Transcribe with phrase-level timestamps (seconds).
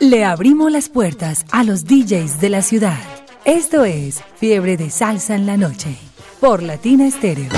[0.00, 2.96] Le abrimos las puertas a los DJs de la ciudad.
[3.44, 5.94] Esto es Fiebre de Salsa en la Noche
[6.40, 7.50] por Latina Estéreo.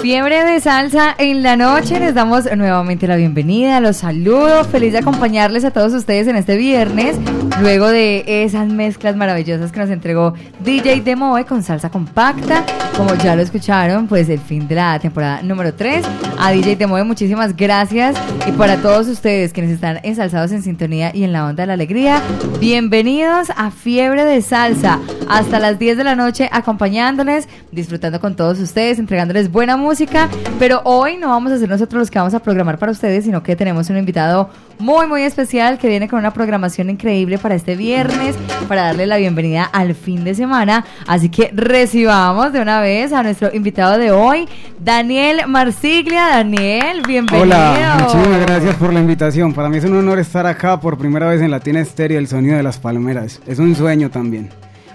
[0.00, 2.00] Fiebre de salsa en la noche.
[2.00, 4.64] Les damos nuevamente la bienvenida, los saludo.
[4.64, 7.18] Feliz de acompañarles a todos ustedes en este viernes.
[7.60, 12.64] Luego de esas mezclas maravillosas que nos entregó DJ Demoe con salsa compacta.
[12.96, 16.04] Como ya lo escucharon, pues el fin de la temporada número 3.
[16.38, 18.16] A DJ Demoe, muchísimas gracias.
[18.46, 21.74] Y para todos ustedes quienes están ensalzados en sintonía y en la onda de la
[21.74, 22.20] alegría,
[22.58, 24.98] bienvenidos a Fiebre de Salsa.
[25.28, 30.80] Hasta las 10 de la noche acompañándoles, disfrutando con todos ustedes, entregándoles buena música pero
[30.84, 33.56] hoy no vamos a ser nosotros los que vamos a programar para ustedes, sino que
[33.56, 34.48] tenemos un invitado
[34.82, 38.34] muy, muy especial que viene con una programación increíble para este viernes,
[38.66, 40.84] para darle la bienvenida al fin de semana.
[41.06, 44.48] Así que recibamos de una vez a nuestro invitado de hoy,
[44.80, 46.26] Daniel Marsiglia.
[46.26, 47.44] Daniel, bienvenido.
[47.44, 49.54] Hola, muchísimas gracias por la invitación.
[49.54, 52.56] Para mí es un honor estar acá por primera vez en Latina Estéreo, el sonido
[52.56, 53.40] de las palmeras.
[53.46, 54.50] Es un sueño también.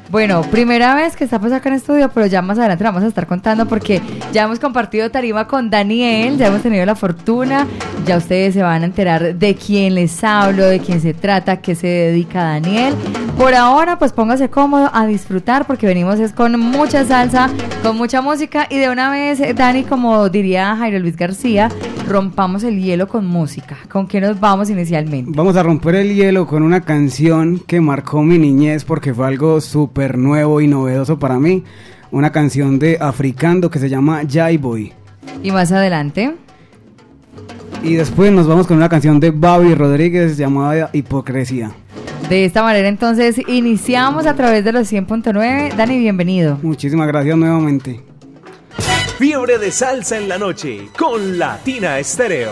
[0.09, 3.27] Bueno, primera vez que estamos acá en estudio, pero ya más adelante vamos a estar
[3.27, 7.67] contando porque ya hemos compartido tarima con Daniel, ya hemos tenido la fortuna,
[8.05, 11.75] ya ustedes se van a enterar de quién les hablo, de quién se trata, qué
[11.75, 12.95] se dedica Daniel.
[13.37, 17.49] Por ahora, pues póngase cómodo a disfrutar porque venimos es con mucha salsa,
[17.83, 21.69] con mucha música y de una vez, Dani, como diría Jairo Luis García,
[22.07, 23.77] rompamos el hielo con música.
[23.91, 25.31] ¿Con qué nos vamos inicialmente?
[25.35, 29.59] Vamos a romper el hielo con una canción que marcó mi niñez porque fue algo
[29.59, 31.63] súper nuevo y novedoso para mí.
[32.11, 34.93] Una canción de Africando que se llama Jai Boy.
[35.43, 36.35] Y más adelante.
[37.83, 41.71] Y después nos vamos con una canción de Bobby Rodríguez llamada Hipocresía.
[42.29, 45.75] De esta manera entonces iniciamos a través de los 100.9.
[45.75, 46.59] Dani, bienvenido.
[46.61, 48.01] Muchísimas gracias nuevamente.
[49.17, 52.51] Fiebre de salsa en la noche con Latina Estéreo.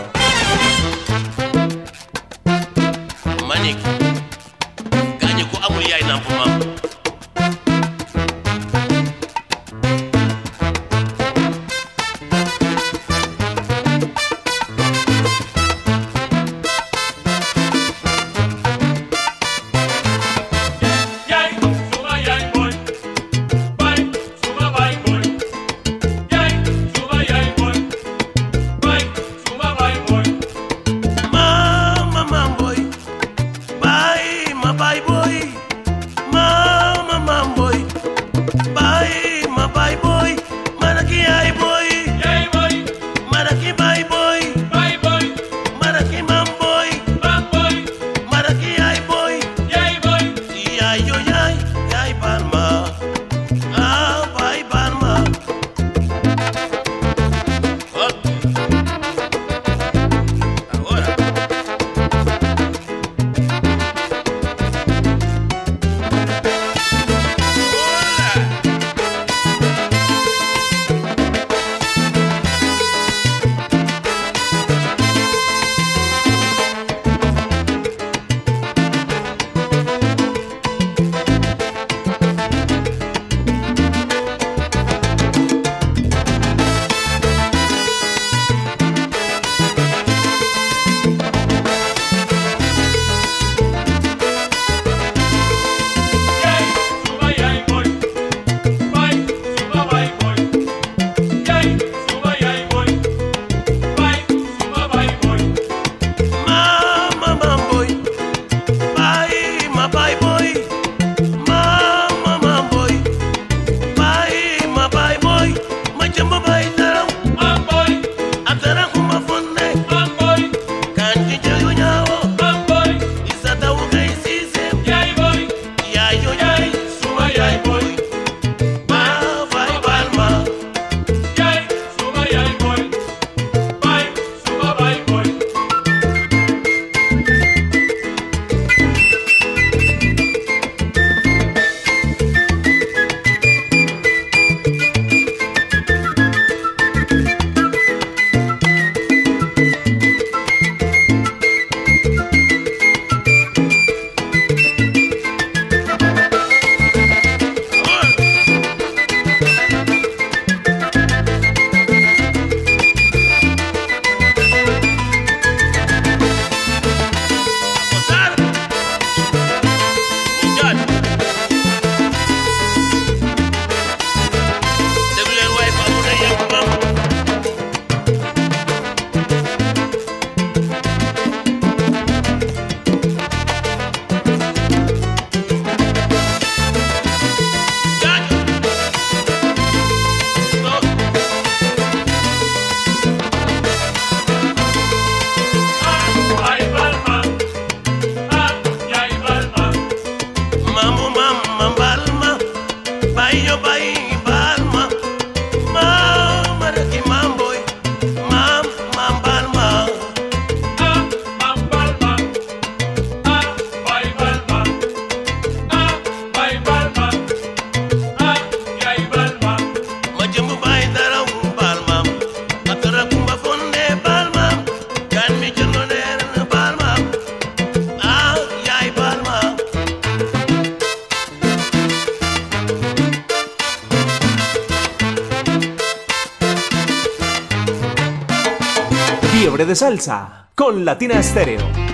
[239.66, 241.85] De Salsa con Latina Estéreo.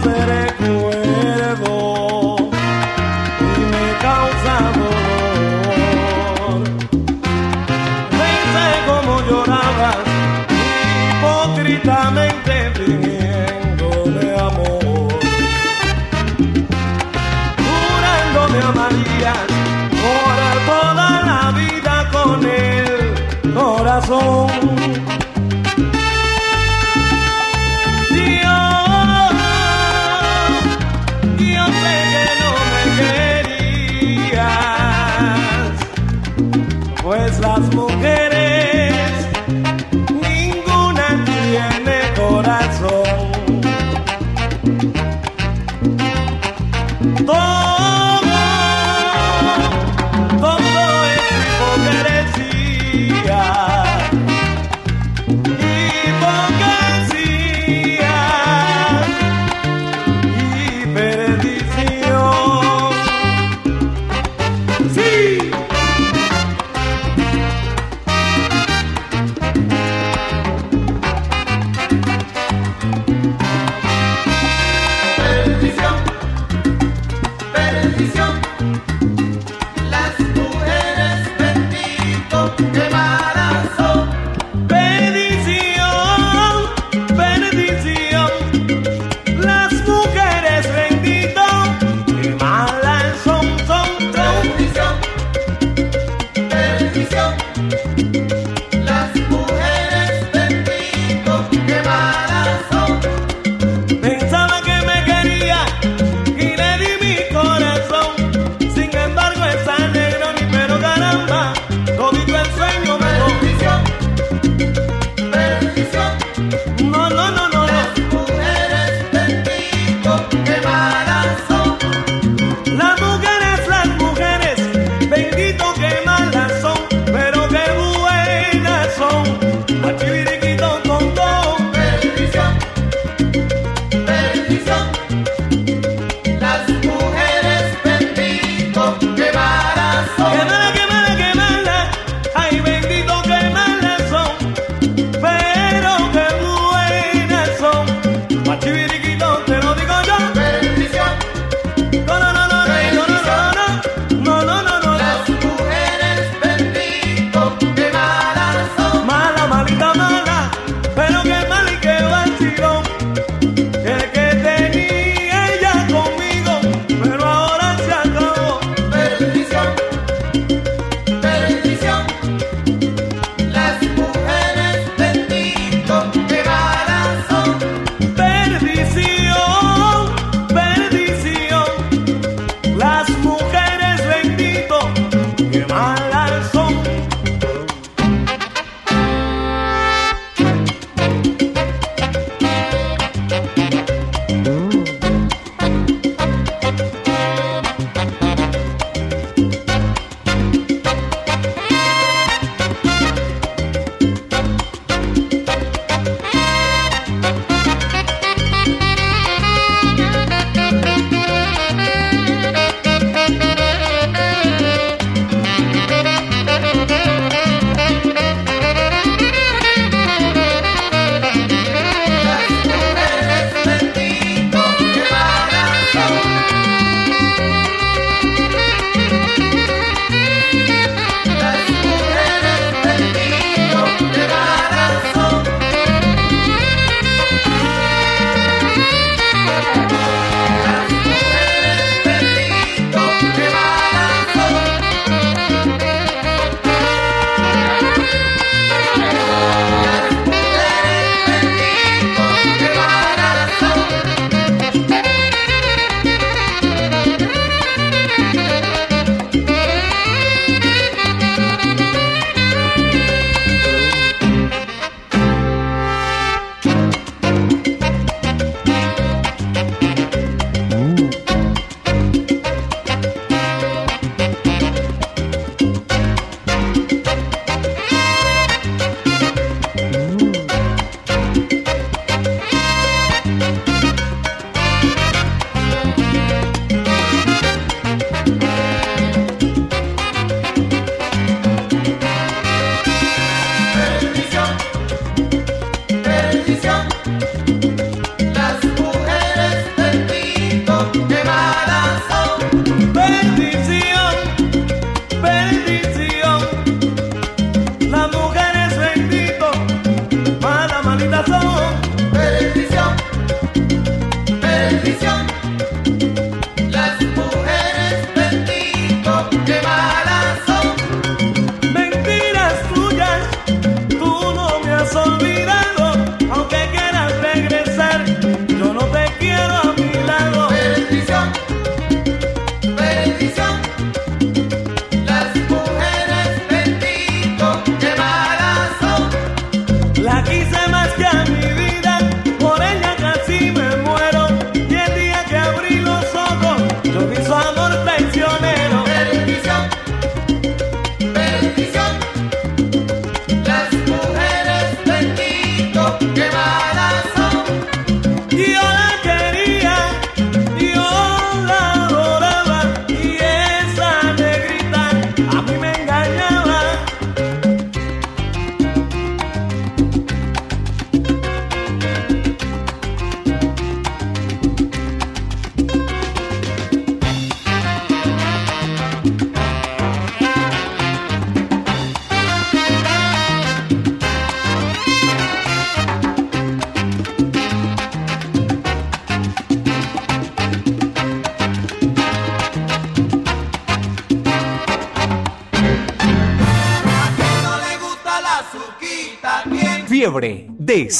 [0.00, 2.36] Seré ciego
[3.40, 4.92] y me causa amor.
[8.86, 9.96] Como llorabas,
[11.10, 15.12] hipócritamente pidiendo de amor.
[17.62, 19.44] Curando de humanidad,
[20.24, 24.41] orar toda la vida con el corazón.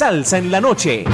[0.03, 1.05] Salsa en la noche.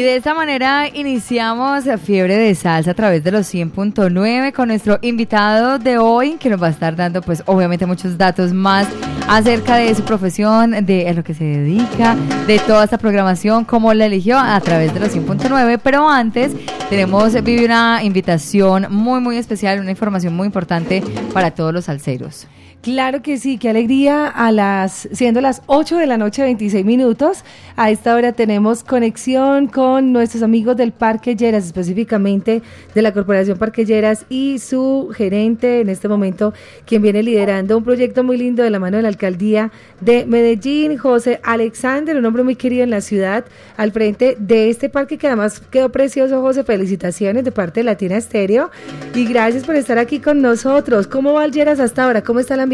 [0.00, 4.98] Y de esta manera iniciamos Fiebre de Salsa a través de los 100.9 con nuestro
[5.02, 8.88] invitado de hoy que nos va a estar dando pues obviamente muchos datos más
[9.28, 12.16] acerca de su profesión, de lo que se dedica,
[12.46, 15.78] de toda esta programación, cómo la eligió a través de los 100.9.
[15.84, 16.52] Pero antes
[16.88, 21.02] tenemos Vivi una invitación muy muy especial, una información muy importante
[21.34, 22.46] para todos los salseros.
[22.82, 24.26] Claro que sí, qué alegría.
[24.26, 27.44] A las, siendo las 8 de la noche, 26 minutos,
[27.76, 32.62] a esta hora tenemos conexión con nuestros amigos del Parque Lleras, específicamente
[32.94, 36.54] de la Corporación Parque Lleras y su gerente en este momento,
[36.86, 39.70] quien viene liderando un proyecto muy lindo de la mano de la alcaldía
[40.00, 43.44] de Medellín, José Alexander, un hombre muy querido en la ciudad,
[43.76, 46.64] al frente de este parque que además quedó precioso, José.
[46.64, 48.70] Felicitaciones de parte de Latina Estéreo
[49.14, 51.06] y gracias por estar aquí con nosotros.
[51.06, 52.22] ¿Cómo va el Lleras hasta ahora?
[52.22, 52.69] ¿Cómo está la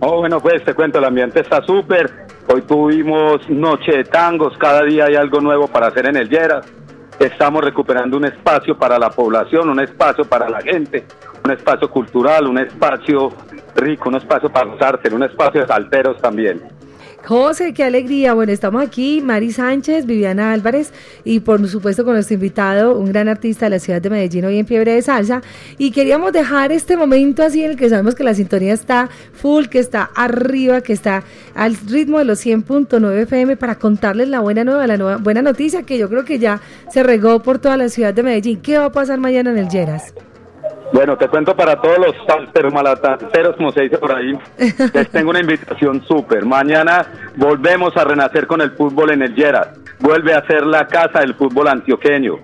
[0.00, 2.26] Oh, bueno, pues te cuento, el ambiente está súper.
[2.52, 6.66] Hoy tuvimos noche de tangos, cada día hay algo nuevo para hacer en el Lleras.
[7.18, 11.04] Estamos recuperando un espacio para la población, un espacio para la gente,
[11.44, 13.30] un espacio cultural, un espacio
[13.76, 16.79] rico, un espacio para los un espacio de salteros también.
[17.24, 18.34] José, qué alegría.
[18.34, 20.92] Bueno, estamos aquí, Mari Sánchez, Viviana Álvarez
[21.24, 24.58] y por supuesto con nuestro invitado, un gran artista de la ciudad de Medellín, hoy
[24.58, 25.42] en fiebre de salsa.
[25.78, 29.66] Y queríamos dejar este momento así en el que sabemos que la sintonía está full,
[29.66, 31.22] que está arriba, que está
[31.54, 35.82] al ritmo de los 100.9 FM para contarles la buena nueva, la nueva, buena noticia
[35.82, 36.60] que yo creo que ya
[36.90, 38.60] se regó por toda la ciudad de Medellín.
[38.60, 40.14] ¿Qué va a pasar mañana en el Lleras?
[40.92, 44.36] Bueno, te cuento para todos los salteros, malatanceros, como se dice por ahí.
[44.92, 46.44] Les tengo una invitación súper.
[46.44, 47.06] Mañana
[47.36, 49.68] volvemos a renacer con el fútbol en el Lleras.
[50.00, 52.38] Vuelve a ser la casa del fútbol antioqueño.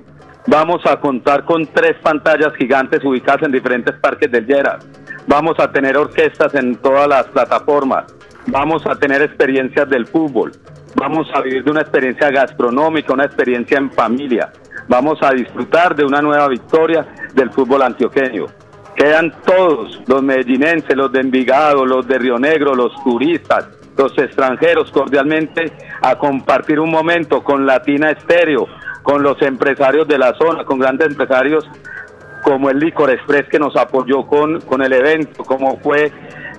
[0.47, 4.87] Vamos a contar con tres pantallas gigantes ubicadas en diferentes parques del Lleras.
[5.27, 8.05] Vamos a tener orquestas en todas las plataformas.
[8.47, 10.53] Vamos a tener experiencias del fútbol.
[10.99, 14.51] Vamos a vivir de una experiencia gastronómica, una experiencia en familia.
[14.89, 18.47] Vamos a disfrutar de una nueva victoria del fútbol antioqueño.
[18.95, 24.91] Quedan todos, los medellinenses, los de Envigado, los de Río Negro, los turistas, los extranjeros,
[24.91, 28.67] cordialmente a compartir un momento con Latina Estéreo,
[29.03, 31.69] con los empresarios de la zona, con grandes empresarios
[32.43, 36.11] como el Licor Express que nos apoyó con, con el evento, como fue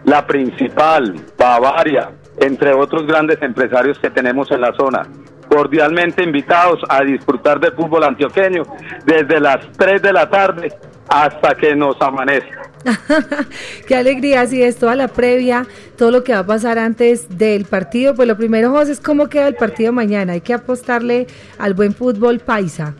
[0.03, 5.07] la principal, Bavaria, entre otros grandes empresarios que tenemos en la zona
[5.47, 8.63] cordialmente invitados a disfrutar del fútbol antioqueño
[9.05, 10.73] desde las 3 de la tarde
[11.07, 12.63] hasta que nos amanezca.
[13.87, 15.65] Qué alegría, así es, toda la previa,
[15.97, 18.15] todo lo que va a pasar antes del partido.
[18.15, 20.33] Pues lo primero, José, es cómo queda el partido mañana.
[20.33, 21.27] Hay que apostarle
[21.57, 22.93] al buen fútbol paisa.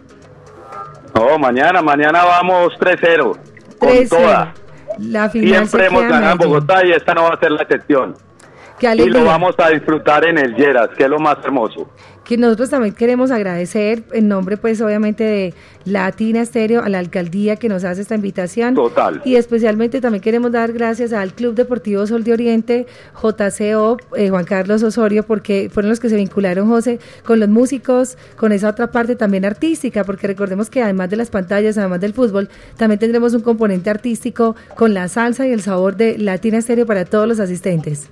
[1.13, 3.37] No, mañana, mañana vamos 3-0.
[3.79, 4.53] Con toda.
[4.99, 8.15] La final Siempre hemos ganado en Bogotá y esta no va a ser la excepción.
[8.79, 11.89] Qué y lo vamos a disfrutar en el Lleras, que es lo más hermoso.
[12.23, 15.53] Que nosotros también queremos agradecer en nombre, pues, obviamente de
[15.85, 18.75] Latina Estéreo, a la alcaldía que nos hace esta invitación.
[18.75, 19.21] Total.
[19.25, 24.45] Y especialmente también queremos dar gracias al Club Deportivo Sol de Oriente, JCO, eh, Juan
[24.45, 28.91] Carlos Osorio, porque fueron los que se vincularon, José, con los músicos, con esa otra
[28.91, 33.33] parte también artística, porque recordemos que además de las pantallas, además del fútbol, también tendremos
[33.33, 37.39] un componente artístico con la salsa y el sabor de Latina Estéreo para todos los
[37.39, 38.09] asistentes.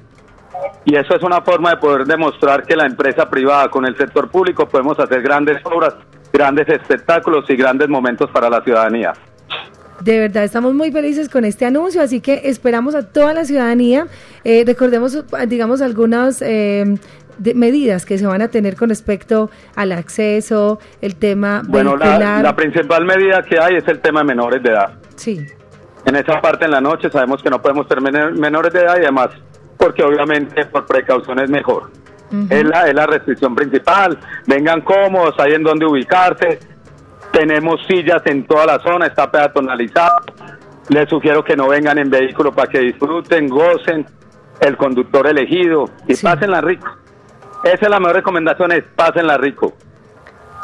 [0.86, 4.30] Y eso es una forma de poder demostrar que la empresa privada con el sector
[4.30, 5.96] público podemos hacer grandes obras,
[6.32, 9.14] grandes espectáculos y grandes momentos para la ciudadanía.
[10.02, 14.06] De verdad, estamos muy felices con este anuncio, así que esperamos a toda la ciudadanía.
[14.44, 16.86] Eh, recordemos, digamos, algunas eh,
[17.56, 22.56] medidas que se van a tener con respecto al acceso, el tema bueno, la, la,
[22.56, 24.94] principal medida que hay es el tema de menores de edad.
[25.16, 25.46] Sí.
[26.06, 29.04] En esa parte en la noche sabemos que no podemos tener menores de edad y
[29.04, 29.30] además
[29.78, 31.92] porque obviamente por precaución es mejor.
[32.50, 34.18] es, la, es la restricción principal.
[34.48, 36.60] Vengan cómodos, hay en donde ubicarse.
[37.32, 40.16] Tenemos sillas en toda la zona, está peatonalizado.
[40.90, 44.06] Les sugiero que no vengan en vehículo para que disfruten, gocen
[44.62, 46.88] el conductor elegido y pásenla rico.
[47.64, 49.74] Esa es la mejor recomendación, es pásenla rico.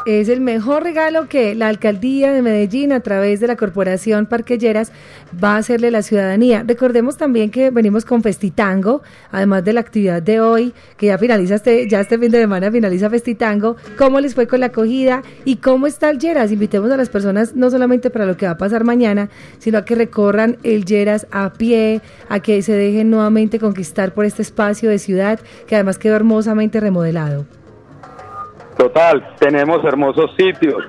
[0.06, 4.92] Es el mejor regalo que la alcaldía de Medellín a través de la corporación Parquelleras
[5.42, 6.64] va a hacerle a la ciudadanía.
[6.66, 11.56] Recordemos también que venimos con Festitango, además de la actividad de hoy, que ya finaliza
[11.56, 13.76] este, ya este fin de semana finaliza Festitango.
[13.96, 16.52] ¿Cómo les fue con la acogida y cómo está el Lleras?
[16.52, 19.84] Invitemos a las personas no solamente para lo que va a pasar mañana, sino a
[19.84, 24.90] que recorran el Lleras a pie, a que se dejen nuevamente conquistar por este espacio
[24.90, 27.46] de ciudad que además quedó hermosamente remodelado.
[28.76, 30.84] Total, tenemos hermosos sitios,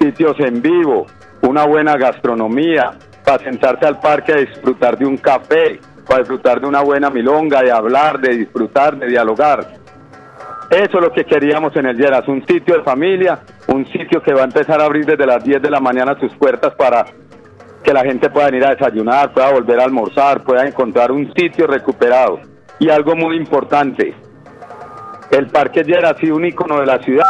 [0.00, 1.06] sitios en vivo,
[1.42, 2.92] una buena gastronomía,
[3.24, 7.62] para sentarse al parque a disfrutar de un café, para disfrutar de una buena milonga,
[7.62, 9.78] de hablar, de disfrutar, de dialogar.
[10.70, 14.32] Eso es lo que queríamos en el Lleras, un sitio de familia, un sitio que
[14.34, 17.06] va a empezar a abrir desde las 10 de la mañana sus puertas para
[17.82, 21.66] que la gente pueda ir a desayunar, pueda volver a almorzar, pueda encontrar un sitio
[21.66, 22.40] recuperado.
[22.78, 24.14] Y algo muy importante,
[25.30, 27.26] el Parque Lleras ha sido un icono de la ciudad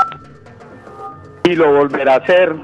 [1.44, 2.54] y lo volverá a ser,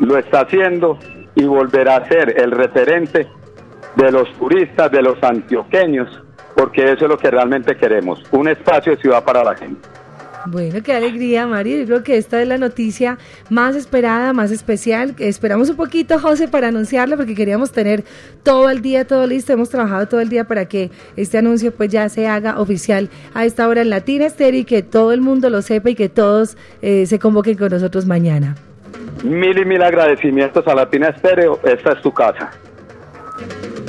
[0.00, 0.98] lo está haciendo
[1.34, 3.28] y volverá a ser el referente
[3.94, 6.22] de los turistas, de los antioqueños,
[6.54, 9.88] porque eso es lo que realmente queremos, un espacio de ciudad para la gente.
[10.48, 11.78] Bueno, qué alegría, Mario.
[11.78, 13.18] Yo creo que esta es la noticia
[13.50, 15.14] más esperada, más especial.
[15.18, 18.04] Esperamos un poquito, José, para anunciarla, porque queríamos tener
[18.44, 19.52] todo el día, todo listo.
[19.52, 23.44] Hemos trabajado todo el día para que este anuncio pues ya se haga oficial a
[23.44, 26.56] esta hora en Latina Estéreo y que todo el mundo lo sepa y que todos
[26.80, 28.54] eh, se convoquen con nosotros mañana.
[29.24, 31.58] Mil y mil agradecimientos a Latina Estéreo.
[31.64, 32.50] Esta es tu casa.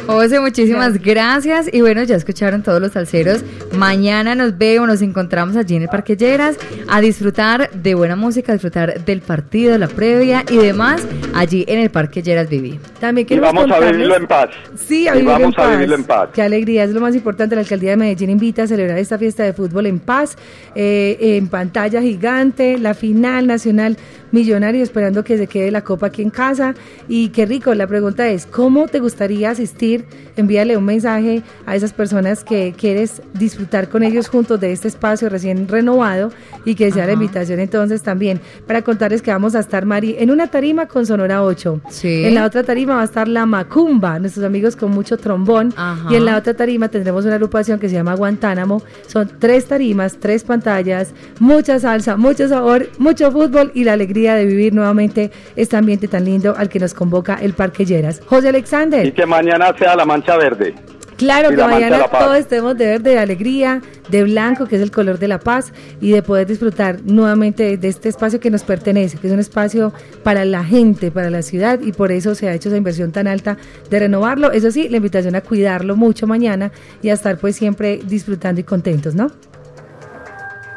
[0.07, 1.69] José, muchísimas gracias.
[1.71, 3.43] Y bueno, ya escucharon todos los salseros.
[3.77, 6.55] Mañana nos vemos, nos encontramos allí en el Parque Lleras
[6.87, 11.79] a disfrutar de buena música, a disfrutar del partido, la previa y demás allí en
[11.79, 12.79] el Parque Lleras Viví.
[13.01, 14.49] También Y vamos a vivirlo en paz.
[14.75, 15.71] Sí, a Y vivirlo vamos en a paz.
[15.71, 16.29] vivirlo en paz.
[16.33, 17.55] Qué alegría, es lo más importante.
[17.55, 20.37] La alcaldía de Medellín invita a celebrar esta fiesta de fútbol en paz,
[20.73, 23.97] eh, en pantalla gigante, la final nacional
[24.31, 26.75] millonario, esperando que se quede la copa aquí en casa.
[27.07, 30.05] Y qué rico, la pregunta es, ¿cómo te gustaría asistir?
[30.35, 35.29] Envíale un mensaje a esas personas que quieres disfrutar con ellos juntos de este espacio
[35.29, 36.31] recién renovado
[36.65, 40.31] y que sea la invitación entonces también para contarles que vamos a estar, Mari, en
[40.31, 41.81] una tarima con Sonora 8.
[41.89, 42.25] Sí.
[42.25, 45.73] En la otra tarima va a estar la Macumba, nuestros amigos con mucho trombón.
[45.75, 46.09] Ajá.
[46.11, 48.81] Y en la otra tarima tendremos una agrupación que se llama Guantánamo.
[49.07, 54.45] Son tres tarimas, tres pantallas, mucha salsa, mucho sabor, mucho fútbol y la alegría de
[54.45, 58.21] vivir nuevamente este ambiente tan lindo al que nos convoca el Parque Lleras.
[58.25, 59.05] José Alexander.
[59.05, 60.73] Y que mañana sea la mancha verde.
[61.17, 65.17] Claro que mañana todos estemos de verde, de alegría, de blanco, que es el color
[65.17, 69.25] de la paz, y de poder disfrutar nuevamente de este espacio que nos pertenece, que
[69.25, 72.69] es un espacio para la gente, para la ciudad, y por eso se ha hecho
[72.69, 73.57] esa inversión tan alta
[73.89, 74.51] de renovarlo.
[74.51, 78.63] Eso sí, la invitación a cuidarlo mucho mañana y a estar pues siempre disfrutando y
[78.63, 79.31] contentos, ¿no?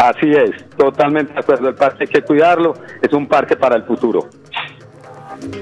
[0.01, 1.69] Así es, totalmente de acuerdo.
[1.69, 4.31] El parque hay que cuidarlo, es un parque para el futuro.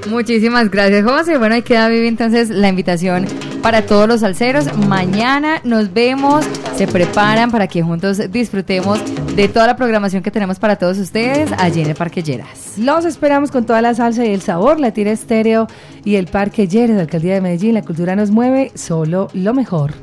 [0.09, 1.38] Muchísimas gracias, José.
[1.38, 3.27] Bueno, ahí queda viva entonces la invitación
[3.62, 4.77] para todos los salseros.
[4.87, 6.44] Mañana nos vemos,
[6.77, 9.01] se preparan para que juntos disfrutemos
[9.38, 12.77] de toda la programación que tenemos para todos ustedes allí en el Parque Lleras.
[12.77, 15.68] Los esperamos con toda la salsa y el sabor, la tira estéreo
[16.05, 17.74] y el Parque Lleras, la Alcaldía de Medellín.
[17.74, 19.94] La cultura nos mueve, solo lo mejor.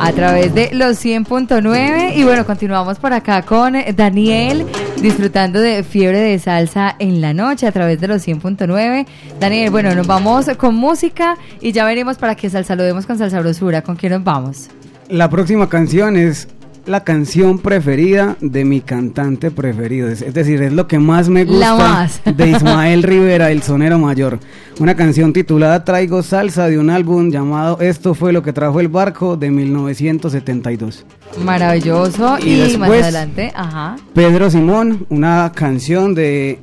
[0.00, 4.64] a través de los 100.9 y bueno, continuamos por acá con Daniel
[5.02, 9.06] disfrutando de fiebre de salsa en la noche a través de los 100.9.
[9.38, 13.82] Daniel, bueno, nos vamos con música y ya veremos para que saludemos con salsa brosura.
[13.82, 14.70] ¿Con quién nos vamos?
[15.10, 16.48] La próxima canción es
[16.86, 20.08] la canción preferida de mi cantante preferido.
[20.08, 22.20] Es, es decir, es lo que más me gusta más.
[22.36, 24.38] de Ismael Rivera, el sonero mayor.
[24.80, 28.88] Una canción titulada Traigo Salsa de un álbum llamado Esto fue lo que trajo el
[28.88, 31.04] barco de 1972.
[31.44, 32.38] Maravilloso.
[32.38, 33.96] Y Y, más después- adelante, ajá.
[34.14, 36.58] Pedro Simón, una canción de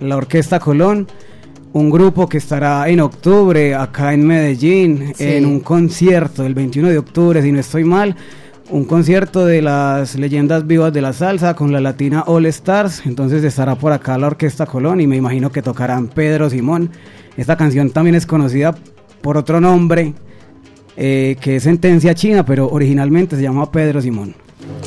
[0.00, 1.08] la Orquesta Colón,
[1.72, 5.24] un grupo que estará en octubre acá en Medellín, Sí.
[5.24, 8.16] en un concierto el 21 de octubre, si no estoy mal,
[8.70, 13.42] un concierto de las leyendas vivas de la salsa con la Latina All Stars, entonces
[13.42, 16.90] estará por acá la Orquesta Colón y me imagino que tocarán Pedro Simón.
[17.36, 18.74] Esta canción también es conocida
[19.22, 20.14] por otro nombre,
[20.96, 24.34] eh, que es Sentencia China, pero originalmente se llama Pedro Simón.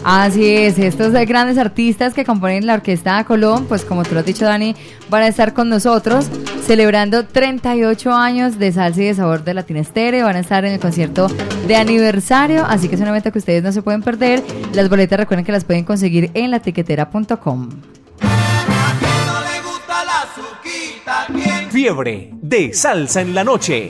[0.04, 4.26] Así es, estos grandes artistas que componen la Orquesta Colón, pues como tú lo has
[4.26, 4.76] dicho Dani,
[5.10, 6.28] van a estar con nosotros
[6.65, 10.74] celebrando 38 años de salsa y de sabor de Latina Estéreo, van a estar en
[10.74, 11.28] el concierto
[11.67, 14.41] de aniversario, así que es un evento que ustedes no se pueden perder.
[14.74, 17.70] Las boletas recuerden que las pueden conseguir en latiquetera.com.
[21.70, 23.88] Fiebre de salsa en la noche.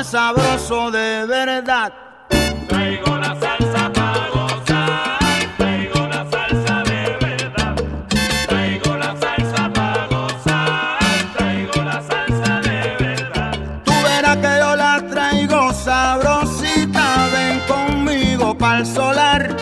[0.00, 1.92] es sabroso de verdad.
[2.68, 5.18] Traigo la salsa para gozar,
[5.56, 7.74] traigo la salsa de verdad.
[8.46, 10.98] Traigo la salsa para gozar,
[11.36, 13.52] traigo la salsa de verdad.
[13.84, 19.56] Tú verás que yo la traigo sabrosita, ven conmigo pa'l solar.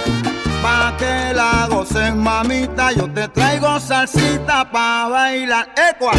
[0.62, 5.68] Pa' que la goces, mamita, yo te traigo salsita pa' bailar.
[5.77, 6.12] ¡Ecua!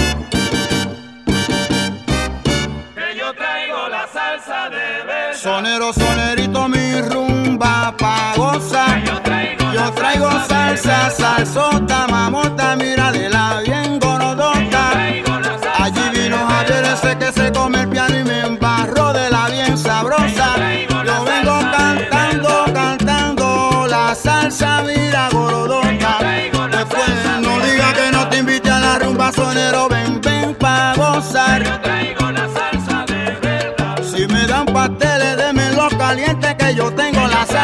[5.45, 12.44] Sonero, sonerito, mi rumba pa' Yo traigo, Yo traigo salsa, salsota, mamón.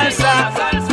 [0.10, 0.91] salsa.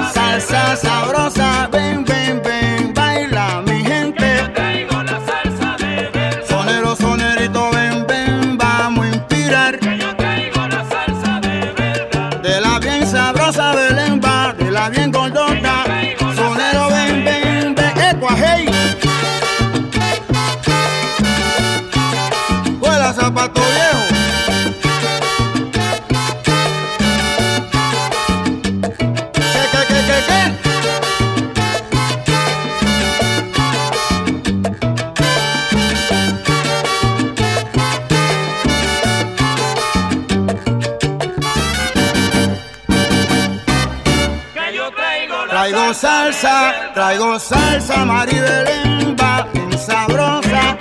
[46.98, 50.76] Traigo salsa maribelemba, bien sabrosa.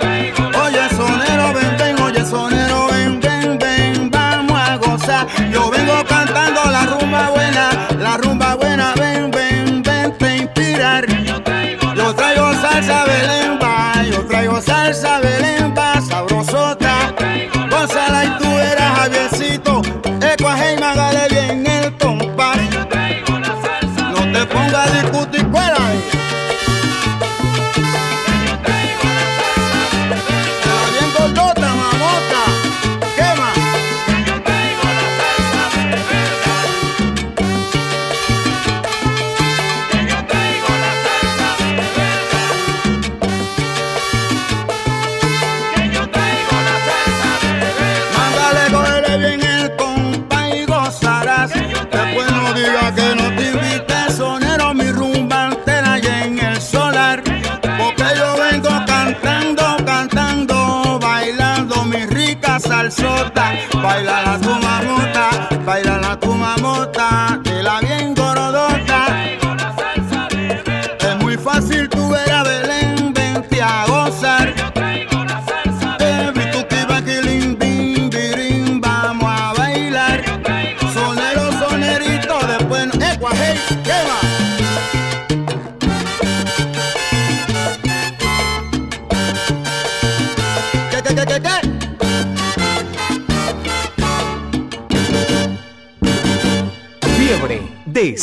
[0.64, 5.28] Oye, sonero, ven, ven, oye, sonero, ven, ven, ven, vamos a gozar.
[5.52, 11.06] Yo vengo cantando la rumba buena, la rumba buena, ven, ven, ven, te inspirar.
[11.22, 11.40] Yo
[12.16, 15.77] traigo salsa belemba, yo traigo salsa belemba.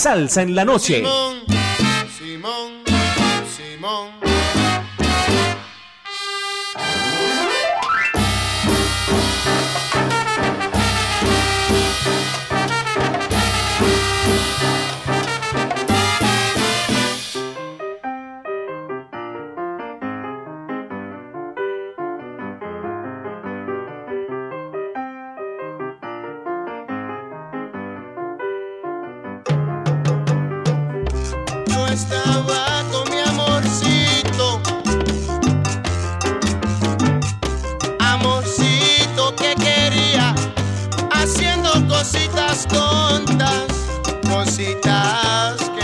[0.06, 1.04] salsa en la noche.
[31.92, 34.62] Estaba con mi amorcito,
[38.00, 40.36] amorcito que quería
[41.12, 43.68] haciendo cositas tontas,
[44.30, 45.75] cositas.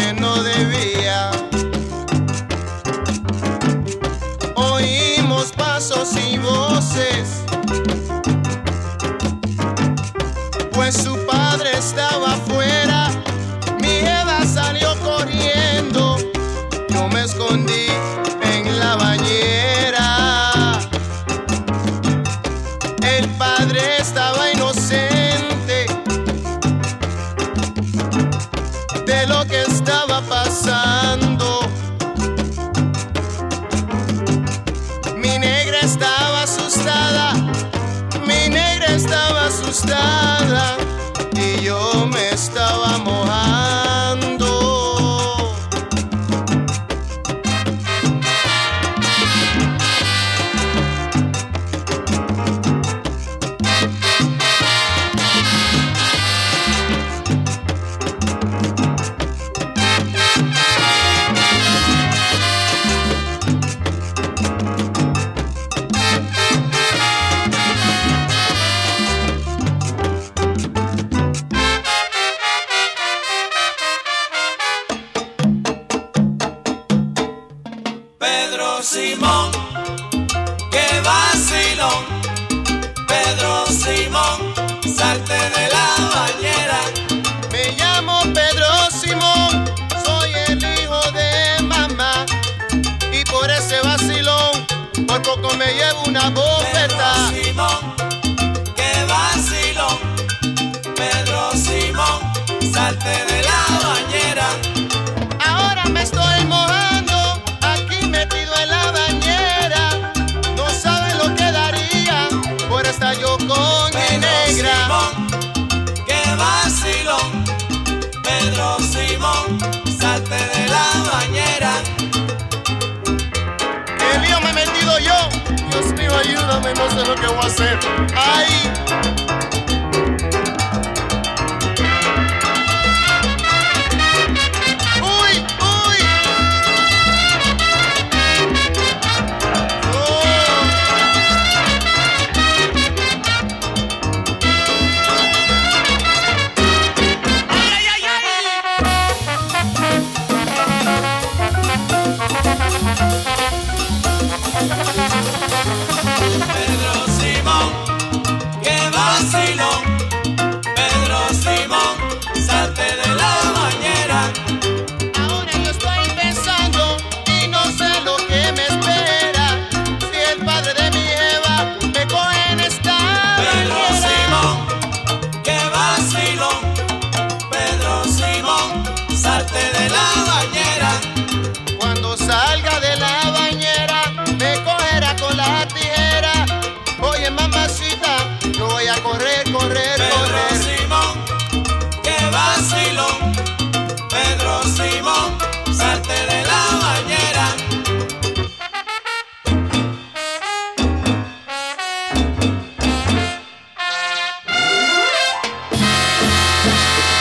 [194.09, 195.37] Pedro Simón,
[195.73, 197.47] salte de la bañera.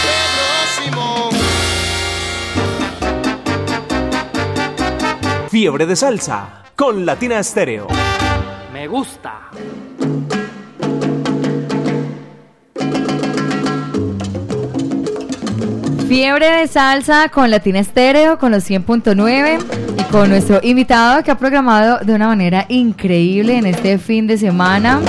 [0.05, 1.33] Pedro Simón.
[5.49, 7.89] Fiebre de salsa con Latina Estéreo.
[8.73, 9.51] Me gusta.
[16.11, 19.59] Fiebre de salsa con Latina Estéreo, con los 100.9
[19.97, 24.37] y con nuestro invitado que ha programado de una manera increíble en este fin de
[24.37, 25.01] semana,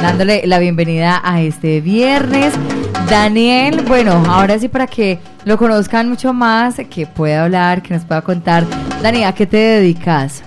[0.00, 2.54] dándole la bienvenida a este viernes.
[3.10, 8.04] Daniel, bueno, ahora sí para que lo conozcan mucho más, que pueda hablar, que nos
[8.04, 8.64] pueda contar.
[9.02, 10.44] Dani, ¿a qué te dedicas?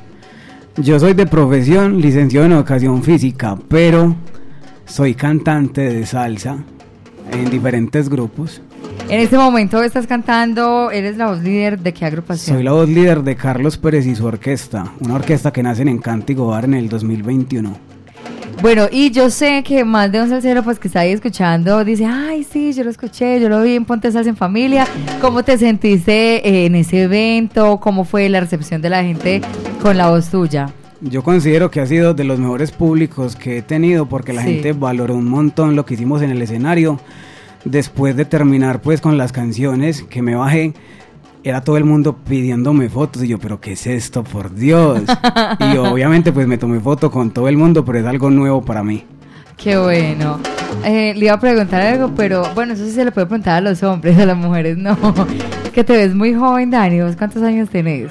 [0.78, 4.16] Yo soy de profesión licenciado en educación física, pero
[4.86, 6.60] soy cantante de salsa
[7.34, 8.62] en diferentes grupos.
[9.08, 12.58] En este momento estás cantando, eres la voz líder de qué agrupación?
[12.58, 15.88] Soy la voz líder de Carlos Pérez y su orquesta, una orquesta que nace en
[15.88, 17.76] Encanto y Gobar en el 2021.
[18.62, 22.06] Bueno, y yo sé que más de un salsero pues que está ahí escuchando dice,
[22.06, 24.86] ay, sí, yo lo escuché, yo lo vi en Ponte Salsa en Familia.
[25.22, 27.80] ¿Cómo te sentiste eh, en ese evento?
[27.80, 29.42] ¿Cómo fue la recepción de la gente
[29.82, 30.70] con la voz tuya?
[31.02, 34.50] Yo considero que ha sido de los mejores públicos que he tenido porque la Sí.
[34.56, 37.00] gente valoró un montón lo que hicimos en el escenario.
[37.66, 40.74] Después de terminar pues con las canciones que me bajé,
[41.44, 44.24] era todo el mundo pidiéndome fotos y yo, pero ¿qué es esto?
[44.24, 45.04] Por Dios.
[45.60, 48.84] y obviamente pues me tomé foto con todo el mundo, pero es algo nuevo para
[48.84, 49.06] mí.
[49.58, 50.40] Qué bueno.
[50.86, 53.62] Eh, le iba a preguntar algo, pero bueno, eso sí se le puede preguntar a
[53.62, 54.98] los hombres, a las mujeres no.
[55.74, 57.02] que te ves muy joven, Dani.
[57.02, 58.10] ¿Vos cuántos años tenés?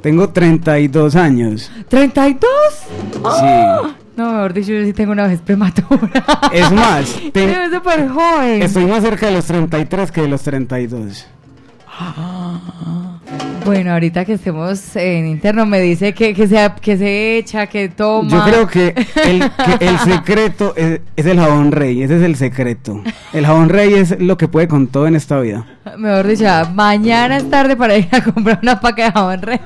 [0.00, 1.70] Tengo 32 años.
[1.90, 2.46] ¿32?
[3.22, 4.05] Sí.
[4.16, 6.08] No, mejor dicho, yo sí tengo una vez prematura.
[6.52, 8.62] Es más, te- Te ves súper joven.
[8.62, 11.26] estoy más cerca de los 33 que de los 32.
[13.64, 17.88] Bueno, ahorita que estemos en interno me dice que, que, se, que se echa, que
[17.88, 18.30] toma.
[18.30, 22.36] Yo creo que el, que el secreto es, es el jabón rey, ese es el
[22.36, 23.02] secreto.
[23.32, 25.66] El jabón rey es lo que puede con todo en esta vida.
[25.98, 29.60] Mejor dicho, mañana es tarde para ir a comprar una paca de jabón rey.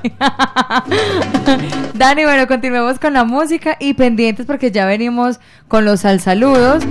[1.93, 6.83] Dani, bueno, continuemos con la música y pendientes porque ya venimos con los al saludos.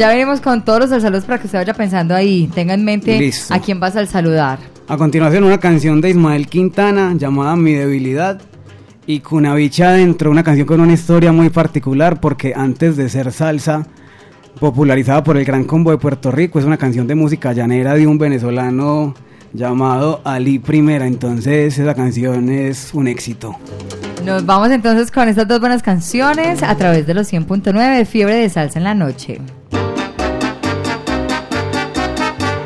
[0.00, 2.50] Ya venimos con todos los saludos para que usted vaya pensando ahí.
[2.54, 3.52] Tenga en mente Listo.
[3.52, 4.58] a quién vas a saludar.
[4.88, 8.40] A continuación, una canción de Ismael Quintana llamada Mi Debilidad.
[9.06, 13.86] Y Cunavicha adentro, una canción con una historia muy particular porque antes de ser salsa,
[14.58, 18.06] popularizada por el Gran Combo de Puerto Rico, es una canción de música llanera de
[18.06, 19.14] un venezolano
[19.52, 21.06] llamado Ali Primera.
[21.06, 23.54] Entonces, esa canción es un éxito.
[24.24, 28.36] Nos vamos entonces con estas dos buenas canciones a través de los 100.9 de Fiebre
[28.36, 29.42] de Salsa en la Noche.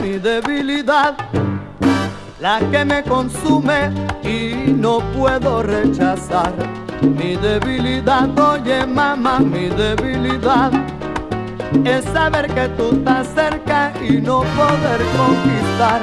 [0.00, 1.16] Mi debilidad,
[2.40, 3.90] la que me consume
[4.22, 6.52] y no puedo rechazar.
[7.02, 10.72] Mi debilidad, oye mamá, mi debilidad
[11.84, 16.00] es saber que tú estás cerca y no poder conquistar.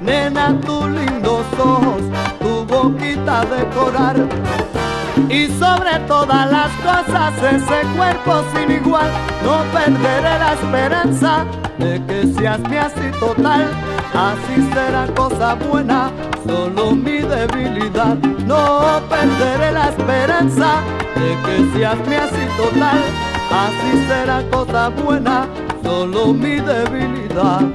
[0.00, 2.02] Nena, tus lindos ojos,
[2.40, 4.79] tu boquita decorar.
[5.30, 9.08] Y sobre todas las cosas ese cuerpo sin igual
[9.44, 11.44] No perderé la esperanza
[11.78, 13.70] de que seas mi así total.
[14.12, 16.10] Así será cosa buena,
[16.44, 18.16] solo mi debilidad.
[18.44, 20.82] No perderé la esperanza
[21.14, 22.98] de que seas mi así total.
[23.52, 25.46] Así será cosa buena,
[25.82, 27.70] solo mi debilidad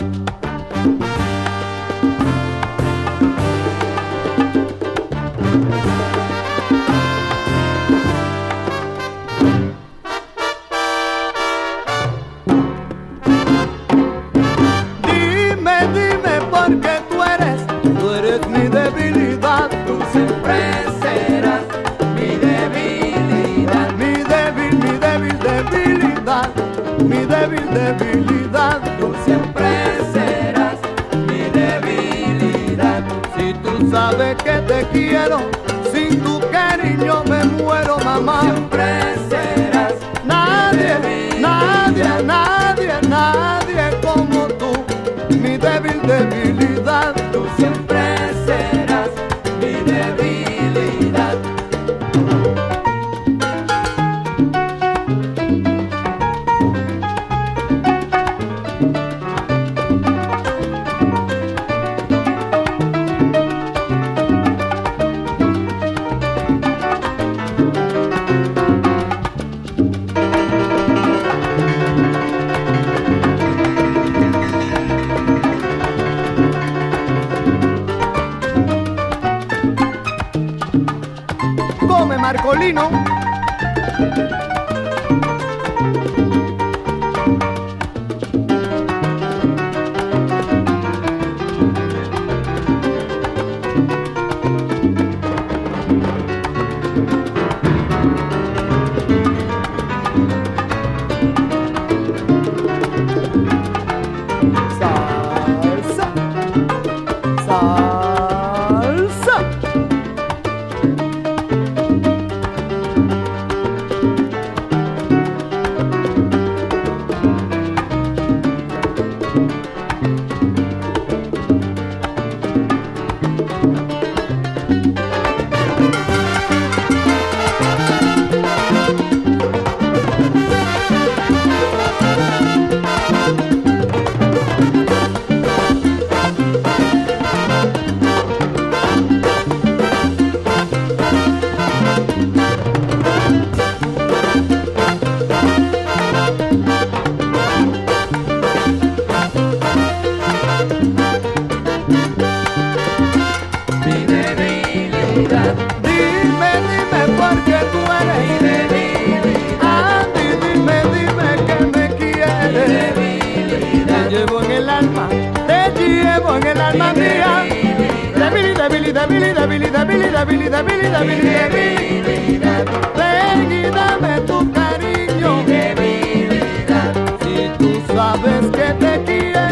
[177.96, 179.46] sabes que te quiero.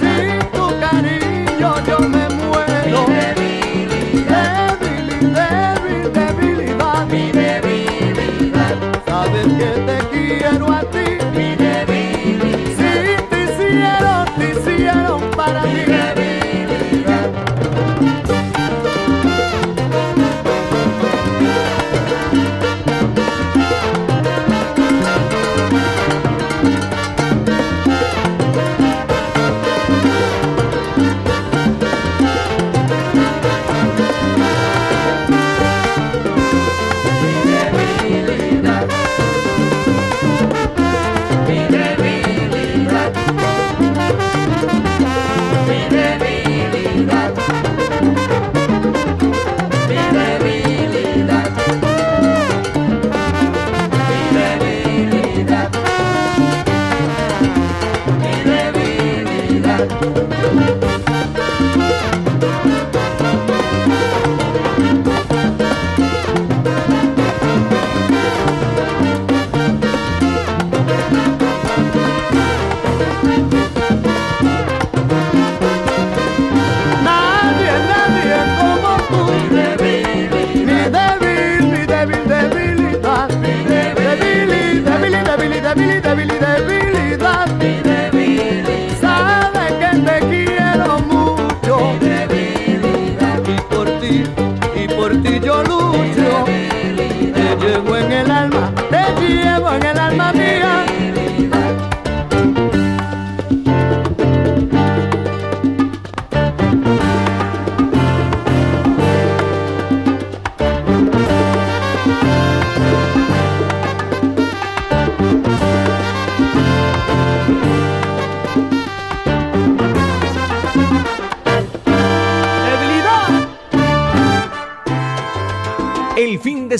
[0.00, 0.68] Sin tu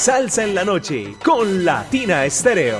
[0.00, 2.78] Salsa en la noche con Latina Estéreo.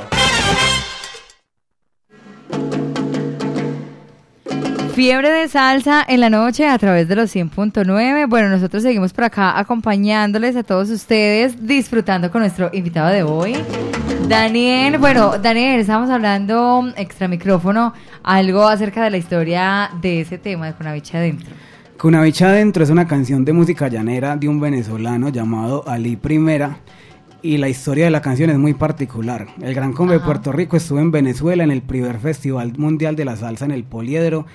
[4.94, 8.26] Fiebre de salsa en la noche a través de los 100.9.
[8.26, 13.54] Bueno, nosotros seguimos por acá acompañándoles a todos ustedes, disfrutando con nuestro invitado de hoy.
[14.26, 17.92] Daniel, bueno, Daniel, estábamos hablando extra micrófono
[18.22, 21.50] algo acerca de la historia de ese tema de Conavicha Adentro.
[21.98, 26.78] Cunavicha Adentro es una canción de música llanera de un venezolano llamado Ali Primera
[27.42, 29.48] y la historia de la canción es muy particular.
[29.62, 30.20] El Gran Combo de.
[30.20, 33.84] Puerto Rico estuvo en Venezuela en el primer Festival Mundial de la Salsa en el
[33.84, 34.46] Poliedro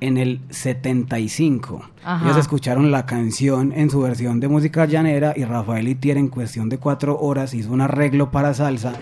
[0.00, 1.80] en el 75.
[2.02, 2.24] Ajá.
[2.24, 6.68] Ellos escucharon la canción en su versión de música llanera y Rafael Itier en cuestión
[6.68, 8.94] de cuatro horas hizo un arreglo para salsa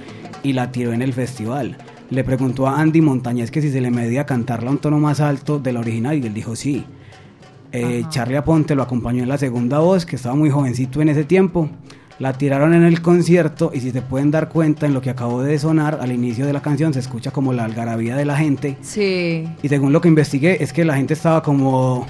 [0.43, 1.78] y la tiró en el festival.
[2.11, 5.20] Le preguntó a Andy Montañez que si se le medía cantarla a un tono más
[5.20, 6.84] alto de la original y él dijo sí.
[7.72, 11.24] Eh, Charlie Aponte lo acompañó en la segunda voz, que estaba muy jovencito en ese
[11.24, 11.70] tiempo.
[12.20, 15.42] La tiraron en el concierto y si se pueden dar cuenta en lo que acabó
[15.42, 18.76] de sonar al inicio de la canción se escucha como la algarabía de la gente.
[18.82, 19.48] Sí.
[19.62, 22.06] Y según lo que investigué es que la gente estaba como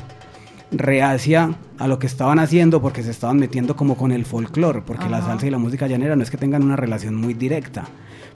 [0.72, 5.08] reacia a lo que estaban haciendo porque se estaban metiendo como con el folclore, porque
[5.08, 7.84] la salsa y la música llanera no es que tengan una relación muy directa.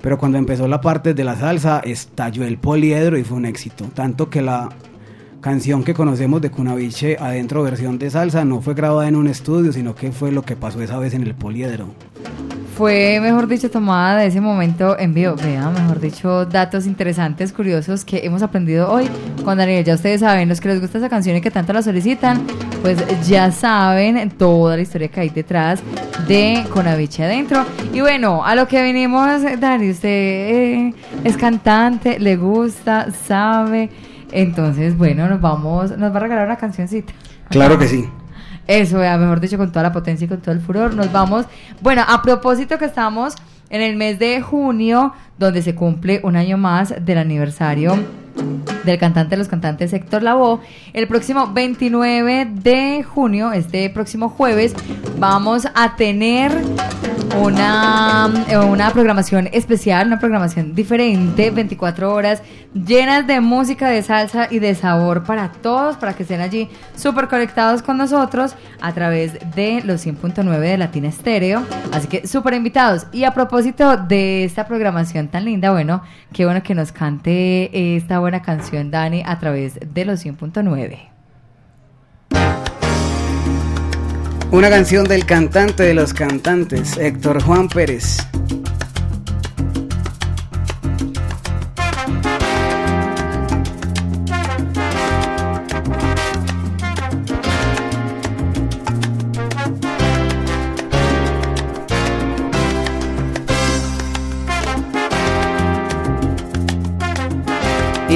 [0.01, 3.87] Pero cuando empezó la parte de la salsa, estalló el poliedro y fue un éxito.
[3.95, 4.69] Tanto que la
[5.45, 9.75] canción que conocemos de Cunaviche adentro versión de salsa no fue grabada en un estudio,
[9.75, 11.89] sino que fue lo que pasó esa vez en el poliedro.
[12.79, 15.37] Fue, mejor dicho, tomada de ese momento en vivo.
[15.37, 19.05] Vea, mejor dicho, datos interesantes, curiosos que hemos aprendido hoy
[19.45, 19.85] con Daniel.
[19.85, 22.41] Ya ustedes saben, los que les gusta esa canción y que tanto la solicitan,
[22.81, 25.83] pues ya saben toda la historia que hay detrás
[26.27, 27.67] de Conaviche Adentro.
[27.93, 33.91] Y bueno, a lo que venimos, Dani, usted eh, es cantante, le gusta, sabe.
[34.35, 37.13] Entonces, bueno, nos vamos, nos va a regalar una cancioncita.
[37.51, 38.05] Claro que sí.
[38.67, 40.93] Eso, vea, mejor dicho, con toda la potencia y con todo el furor.
[40.95, 41.47] Nos vamos.
[41.81, 43.37] Bueno, a propósito que estamos
[43.71, 47.99] en el mes de junio, donde se cumple un año más del aniversario
[48.85, 50.61] del cantante de los cantantes Héctor Lavoe.
[50.93, 54.75] El próximo 29 de junio, este próximo jueves,
[55.19, 56.53] vamos a tener
[57.41, 62.43] una, eh, una programación especial, una programación diferente, 24 horas
[62.75, 67.29] llenas de música, de salsa y de sabor para todos, para que estén allí súper
[67.29, 71.63] conectados con nosotros a través de los 100.9 de Latina Estéreo.
[71.93, 73.07] Así que súper invitados.
[73.13, 76.03] Y a propósito de esta programación tan linda, bueno,
[76.33, 80.99] qué bueno que nos cante esta buena canción, Dani, a través de los 100.9.
[84.51, 88.19] Una canción del cantante de los cantantes, Héctor Juan Pérez.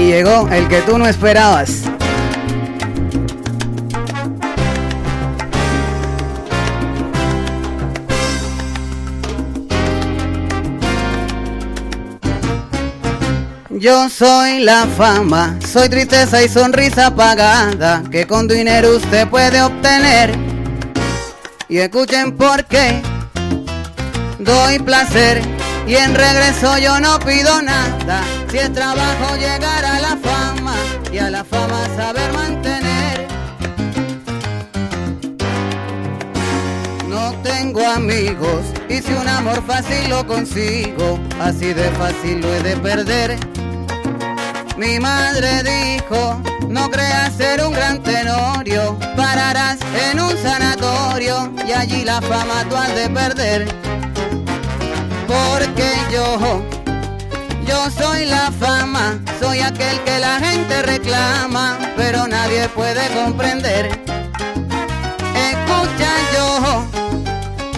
[0.08, 1.82] Llegó el que tú no esperabas.
[13.70, 20.34] Yo soy la fama, soy tristeza y sonrisa pagada que con dinero usted puede obtener.
[21.68, 23.02] Y escuchen por qué
[24.38, 25.42] doy placer
[25.86, 28.37] y en regreso yo no pido nada.
[28.50, 30.74] Si es trabajo llegar a la fama
[31.12, 33.28] y a la fama saber mantener.
[37.06, 42.62] No tengo amigos y si un amor fácil lo consigo, así de fácil lo he
[42.62, 43.36] de perder.
[44.78, 49.78] Mi madre dijo, no creas ser un gran tenorio, pararás
[50.10, 53.68] en un sanatorio y allí la fama tú has de perder.
[55.26, 56.62] Porque yo,
[57.68, 63.86] yo soy la fama, soy aquel que la gente reclama, pero nadie puede comprender.
[65.50, 66.84] Escucha yo,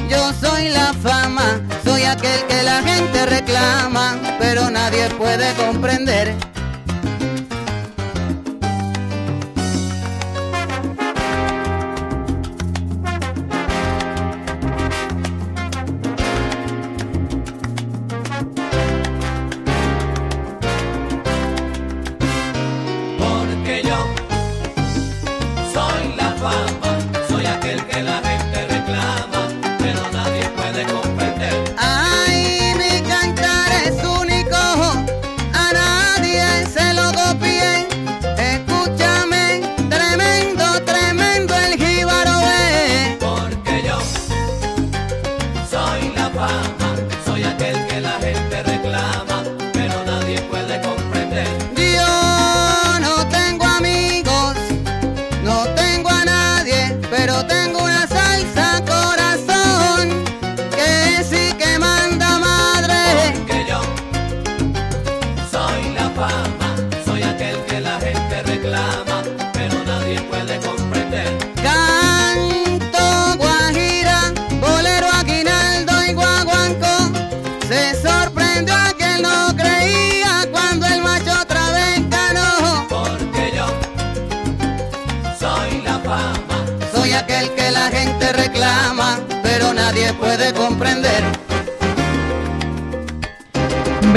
[0.08, 6.49] yo soy la fama, soy aquel que la gente reclama, pero nadie puede comprender.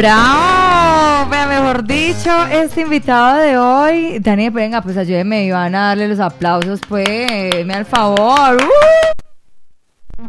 [0.04, 1.30] ¡Bravo!
[1.48, 6.82] Mejor dicho, este invitado de hoy, Dani, venga, pues ayúdeme, van a darle los aplausos,
[6.90, 8.58] pues, me al favor.
[8.62, 10.28] ¡Uh!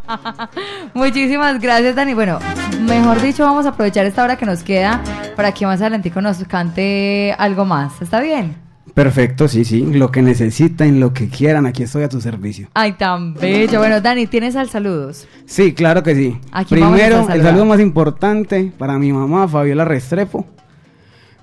[0.94, 2.14] Muchísimas gracias, Dani.
[2.14, 2.38] Bueno,
[2.82, 5.02] mejor dicho, vamos a aprovechar esta hora que nos queda
[5.34, 8.00] para que más adelantico nos cante algo más.
[8.00, 8.63] ¿Está bien?
[8.94, 9.80] Perfecto, sí, sí.
[9.92, 12.68] Lo que necesiten, lo que quieran, aquí estoy a tu servicio.
[12.74, 13.80] Ay, tan bello.
[13.80, 15.26] Bueno, Dani, ¿tienes al saludos?
[15.46, 16.38] Sí, claro que sí.
[16.52, 20.46] ¿A quién vamos a Primero, el saludo más importante para mi mamá, Fabiola Restrepo,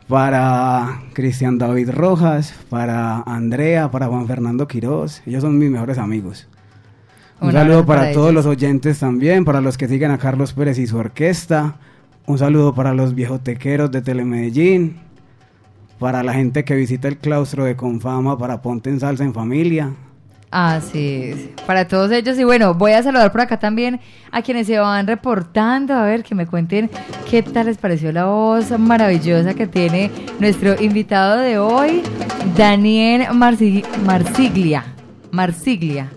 [0.07, 5.21] para Cristian David Rojas, para Andrea, para Juan Fernando Quiroz.
[5.25, 6.47] Ellos son mis mejores amigos.
[7.39, 8.45] Un, Un saludo para, para todos ellos.
[8.45, 11.75] los oyentes también, para los que siguen a Carlos Pérez y su orquesta.
[12.27, 14.97] Un saludo para los viejotequeros de Telemedellín,
[16.01, 19.91] para la gente que visita el claustro de Confama, para Ponte en Salsa en Familia.
[20.49, 21.37] Así es.
[21.67, 22.37] Para todos ellos.
[22.39, 23.99] Y bueno, voy a saludar por acá también
[24.31, 25.93] a quienes se van reportando.
[25.93, 26.89] A ver, que me cuenten
[27.29, 32.01] qué tal les pareció la voz maravillosa que tiene nuestro invitado de hoy,
[32.57, 34.83] Daniel Marci- Marsiglia.
[35.31, 36.09] Marsiglia.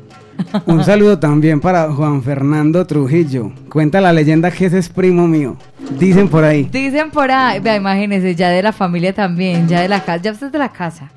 [0.67, 3.53] Un saludo también para Juan Fernando Trujillo.
[3.69, 5.57] Cuenta la leyenda que ese es primo mío.
[5.99, 6.65] Dicen por ahí.
[6.65, 10.33] Dicen por ahí, vea, imagínense, ya de la familia también, ya de la casa, ya
[10.33, 11.11] usted es de la casa.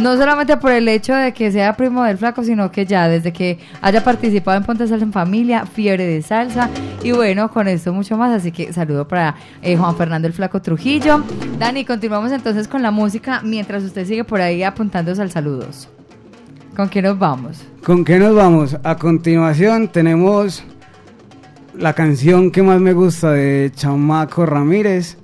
[0.00, 3.32] No solamente por el hecho de que sea primo del flaco, sino que ya desde
[3.32, 6.68] que haya participado en Ponte Salsa en Familia, Fiebre de Salsa,
[7.04, 10.60] y bueno, con esto mucho más, así que saludo para eh, Juan Fernando el Flaco
[10.60, 11.22] Trujillo.
[11.58, 15.88] Dani, continuamos entonces con la música, mientras usted sigue por ahí apuntándose al saludos.
[16.76, 17.62] ¿Con qué nos vamos?
[17.84, 18.78] ¿Con qué nos vamos?
[18.82, 20.64] A continuación tenemos
[21.76, 25.18] la canción que más me gusta de Chamaco Ramírez,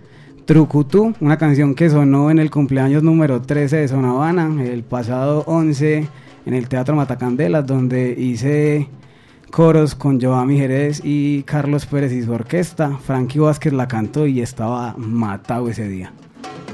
[0.45, 5.43] Trucutú, una canción que sonó en el cumpleaños número 13 de Zona Habana, el pasado
[5.47, 6.07] 11
[6.45, 8.91] en el Teatro Matacandelas, donde hice
[9.51, 12.99] coros con Joami Jerez y Carlos Pérez y su orquesta.
[12.99, 16.13] Frankie Vázquez la cantó y estaba matado ese día.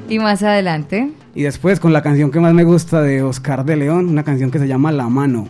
[0.09, 3.77] Y más adelante, Y después con la canción que más me gusta de Oscar de
[3.77, 5.49] León, una canción que se llama La Mano.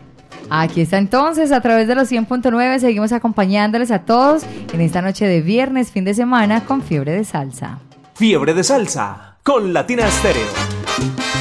[0.51, 5.27] Aquí está entonces, a través de los 100.9 seguimos acompañándoles a todos en esta noche
[5.27, 7.79] de viernes, fin de semana, con fiebre de salsa.
[8.15, 11.34] Fiebre de salsa con Latina Stereo.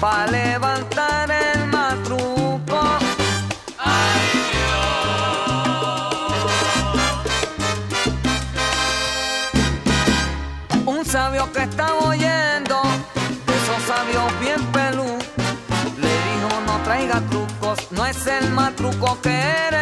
[0.00, 2.80] Para levantar el matruco.
[10.86, 12.82] Un sabio que estaba oyendo,
[13.46, 15.18] de esos sabios bien pelú,
[15.96, 19.77] le dijo no traiga trucos, no es el más truco que eres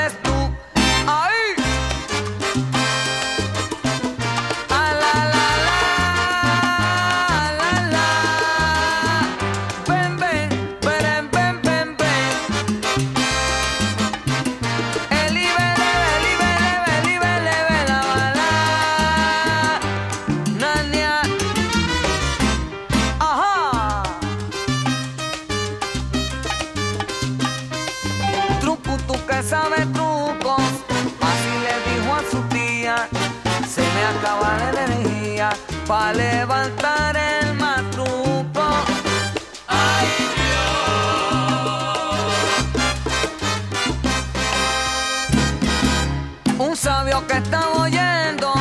[46.87, 48.55] sabio que estaba oyendo,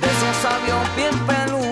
[0.00, 1.62] de esos sabios bien pelú,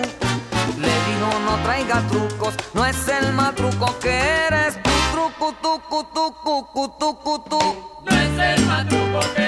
[0.77, 6.05] le dijo no traiga trucos, no es el más truco que eres tú, truco, tucu,
[6.13, 7.59] tucu, tucu, tu.
[8.05, 9.38] No es el más truco que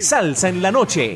[0.00, 1.14] salsa en la noche.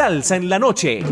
[0.00, 1.02] Salsa en la noche.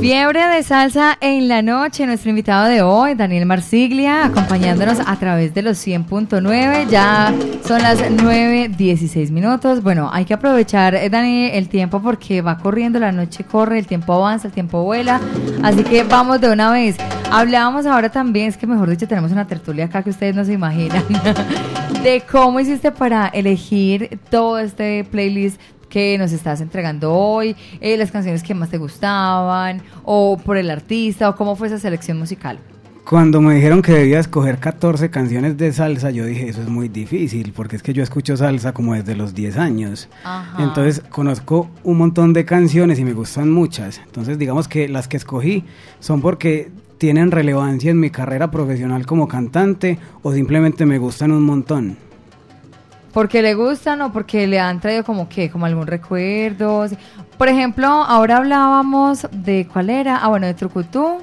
[0.00, 2.06] Fiebre de salsa en la noche.
[2.06, 6.88] Nuestro invitado de hoy, Daniel Marsiglia, acompañándonos a través de los 100.9.
[6.88, 7.34] Ya
[7.66, 9.82] son las 9.16 minutos.
[9.82, 13.86] Bueno, hay que aprovechar, eh, Dani, el tiempo porque va corriendo, la noche corre, el
[13.86, 15.20] tiempo avanza, el tiempo vuela.
[15.62, 16.96] Así que vamos de una vez.
[17.30, 20.52] Hablábamos ahora también, es que mejor dicho, tenemos una tertulia acá que ustedes no se
[20.52, 21.02] imaginan,
[22.02, 28.10] de cómo hiciste para elegir todo este playlist que nos estás entregando hoy, eh, las
[28.10, 32.58] canciones que más te gustaban, o por el artista, o cómo fue esa selección musical.
[33.08, 36.88] Cuando me dijeron que debía escoger 14 canciones de salsa, yo dije, eso es muy
[36.88, 40.08] difícil, porque es que yo escucho salsa como desde los 10 años.
[40.24, 40.60] Ajá.
[40.60, 44.00] Entonces conozco un montón de canciones y me gustan muchas.
[44.04, 45.62] Entonces digamos que las que escogí
[46.00, 51.42] son porque tienen relevancia en mi carrera profesional como cantante o simplemente me gustan un
[51.42, 51.96] montón.
[53.12, 56.86] ¿Porque le gustan o porque le han traído como que, como algún recuerdo?
[57.38, 61.18] Por ejemplo, ahora hablábamos de cuál era, ah bueno, de Trucutú.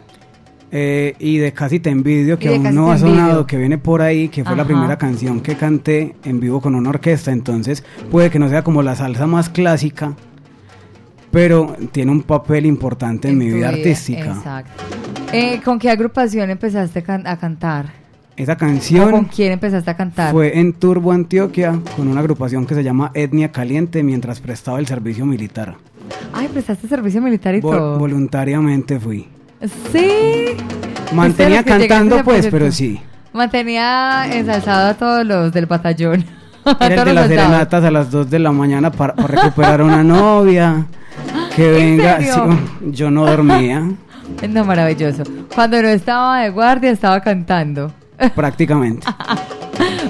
[0.71, 4.27] Eh, y de Casi Te Envidio, que aún no ha sonado, que viene por ahí,
[4.29, 8.39] que fue la primera canción que canté en vivo con una orquesta, entonces puede que
[8.39, 10.15] no sea como la salsa más clásica,
[11.29, 14.33] pero tiene un papel importante en, mi tu vida artística.
[14.33, 15.02] Exacto.
[15.33, 17.87] Eh, ¿Con qué agrupación empezaste a can- a cantar?
[18.35, 20.31] Esa ¿O con canción quién empezaste a cantar?
[20.31, 24.87] fue en Turbo Antioquia con una agrupación que se llama Etnia Caliente mientras prestaba el
[24.87, 25.75] servicio militar.
[26.33, 27.99] Ay, prestaste servicio militar y Vol- todo.
[27.99, 29.27] voluntariamente fui.
[29.91, 30.55] Sí.
[31.13, 32.99] Mantenía cantando pues, pero sí.
[33.33, 36.25] Mantenía ensalzado a todos los del batallón.
[36.79, 39.85] Era el de las serenatas a las 2 de la mañana para, para recuperar a
[39.85, 40.85] una novia.
[41.55, 42.19] Que venga.
[42.19, 42.27] sí,
[42.91, 43.87] yo no dormía,
[44.49, 45.23] No, maravilloso.
[45.53, 47.91] Cuando no estaba de guardia, estaba cantando.
[48.35, 49.07] prácticamente.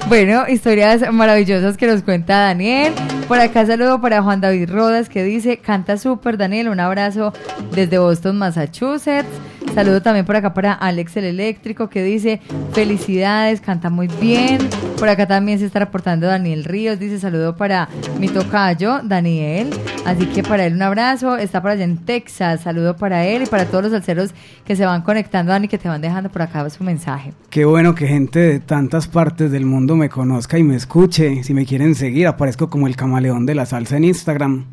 [0.08, 2.94] Bueno, historias maravillosas que nos cuenta Daniel.
[3.28, 7.34] Por acá saludo para Juan David Rodas que dice, canta súper Daniel, un abrazo
[7.72, 9.30] desde Boston, Massachusetts.
[9.74, 12.40] Saludo también por acá para Alex el Eléctrico que dice,
[12.74, 14.60] felicidades, canta muy bien.
[15.00, 19.72] Por acá también se está reportando Daniel Ríos, dice saludo para mi tocayo, Daniel.
[20.06, 23.46] Así que para él un abrazo, está por allá en Texas, saludo para él y
[23.48, 24.32] para todos los salseros
[24.64, 27.34] que se van conectando, Dani, que te van dejando por acá su mensaje.
[27.50, 31.44] Qué bueno que gente de tantas partes del mundo me conozca y me escuche.
[31.44, 34.66] Si me quieren seguir, aparezco como el camaleón de la salsa en Instagram.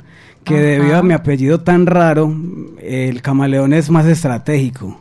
[0.44, 0.62] Que Ajá.
[0.62, 2.34] debido a mi apellido tan raro,
[2.80, 4.98] el camaleón es más estratégico.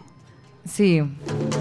[0.66, 1.02] Sí,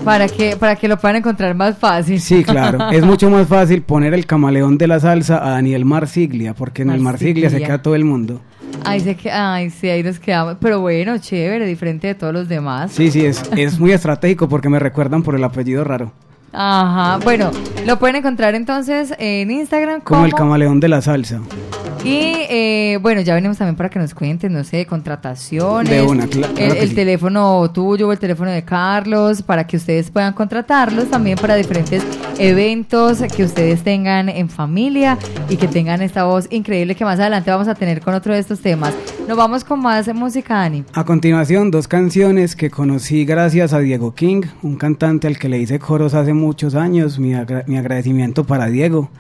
[0.05, 2.21] para que, para que lo puedan encontrar más fácil.
[2.21, 2.91] Sí, claro.
[2.93, 6.91] es mucho más fácil poner el camaleón de la salsa a Daniel Marsiglia, porque en
[6.91, 7.67] el Marsiglia se Marsiglia.
[7.67, 8.41] queda todo el mundo.
[8.85, 10.57] Ay, que, ay, sí, ahí nos quedamos.
[10.61, 12.93] Pero bueno, chévere, diferente de todos los demás.
[12.93, 16.13] Sí, sí, es, es muy estratégico porque me recuerdan por el apellido raro.
[16.53, 17.51] Ajá, bueno,
[17.87, 20.27] lo pueden encontrar entonces en Instagram Como como...
[20.27, 21.41] el camaleón de la salsa.
[22.05, 25.91] Y eh, bueno, ya venimos también para que nos cuenten, no sé, contrataciones.
[25.91, 26.95] De una, claro el, que el sí.
[26.95, 32.03] teléfono tuyo o el teléfono de Carlos, para que ustedes puedan contratarlos también para diferentes
[32.39, 35.19] eventos que ustedes tengan en familia
[35.49, 38.39] y que tengan esta voz increíble que más adelante vamos a tener con otro de
[38.39, 38.95] estos temas.
[39.29, 40.85] Nos vamos con más música, Dani.
[40.95, 45.59] A continuación, dos canciones que conocí gracias a Diego King, un cantante al que le
[45.59, 47.19] hice coros hace muchos años.
[47.19, 49.11] Mi, agra- mi agradecimiento para Diego.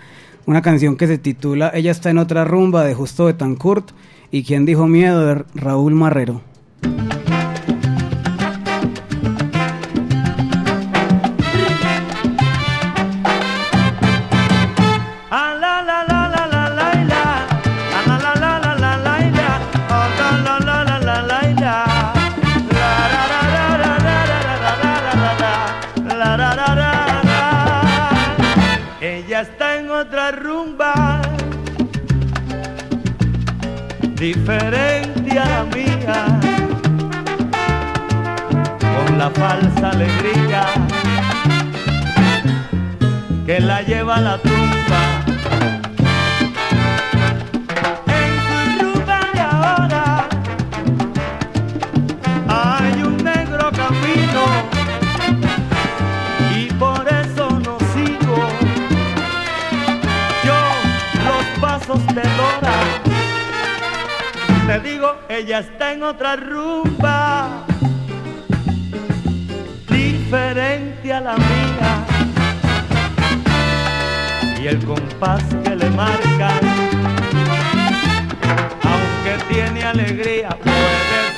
[0.46, 3.90] Una canción que se titula Ella está en otra rumba de Justo Betancourt
[4.30, 6.40] y Quien dijo miedo de Raúl Marrero.
[34.18, 36.40] Diferente a la mía
[38.80, 40.66] con la falsa alegría
[43.46, 44.77] que la lleva la tumba.
[64.68, 67.64] Te digo, ella está en otra rumba.
[69.88, 72.04] Diferente a la mía.
[74.60, 76.50] Y el compás que le marca,
[78.82, 81.37] aunque tiene alegría, puede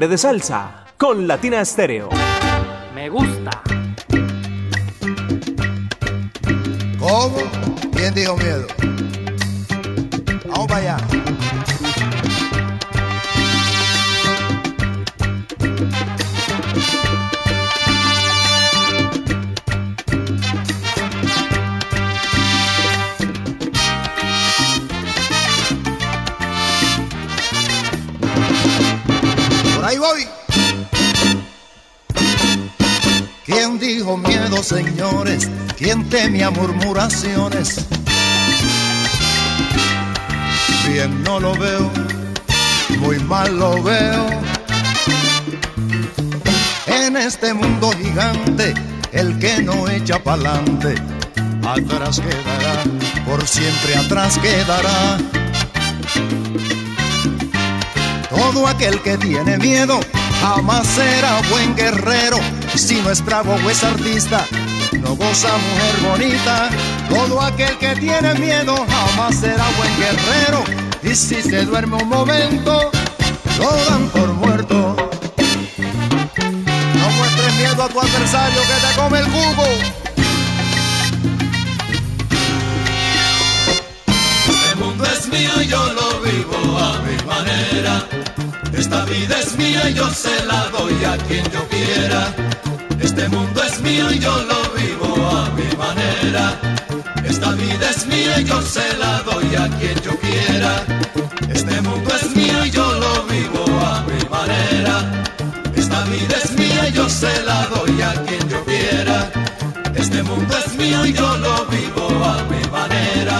[0.00, 2.13] De Salsa con Latina Stereo.
[35.84, 37.84] quien temía murmuraciones.
[40.88, 41.90] Bien no lo veo,
[43.00, 44.26] muy mal lo veo.
[46.86, 48.72] En este mundo gigante,
[49.12, 50.94] el que no echa pa'lante,
[51.62, 52.82] atrás quedará,
[53.26, 55.18] por siempre atrás quedará.
[58.30, 60.00] Todo aquel que tiene miedo
[60.40, 62.38] jamás será buen guerrero.
[62.74, 64.46] Si no es trago o es artista,
[65.04, 66.70] no goza mujer bonita.
[67.08, 70.64] Todo aquel que tiene miedo jamás será buen guerrero.
[71.02, 72.90] Y si se duerme un momento,
[73.58, 74.96] lo dan por muerto.
[76.98, 79.66] No muestres miedo a tu adversario que te come el jugo.
[84.48, 88.06] Este mundo es mío y yo lo vivo a mi manera.
[88.72, 92.34] Esta vida es mía y yo se la doy a quien yo quiera.
[93.00, 94.93] Este mundo es mío y yo lo vivo.
[97.24, 100.72] Esta vida es mía y yo se la doy a quien yo quiera.
[101.48, 105.24] Este mundo es mío y yo lo vivo a mi manera.
[105.74, 109.30] Esta vida es mía y yo se la doy a quien yo quiera.
[109.94, 113.36] Este mundo es mío y yo lo vivo a mi manera.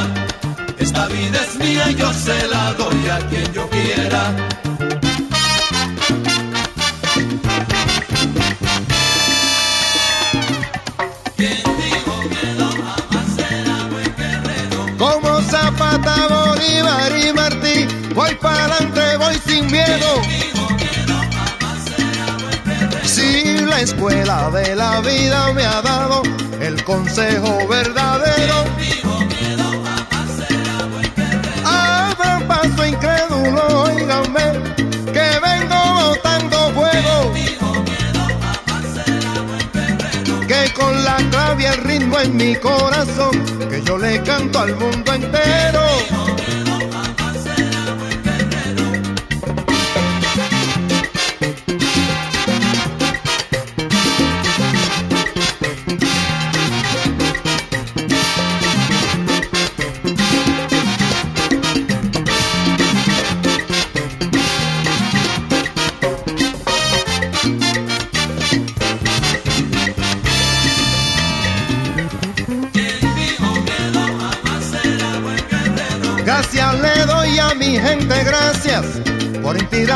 [0.79, 4.33] Esta vida es mía y yo se la doy a quien yo quiera.
[16.29, 20.23] Bolívar y Martí, voy para adelante, voy sin miedo.
[23.05, 26.23] Si la escuela de la vida me ha dado
[26.61, 28.65] el consejo verdadero.
[31.65, 34.53] Abran paso incrédulo, oíganme,
[41.59, 43.33] y el ritmo en mi corazón,
[43.69, 46.34] que yo le canto al mundo entero.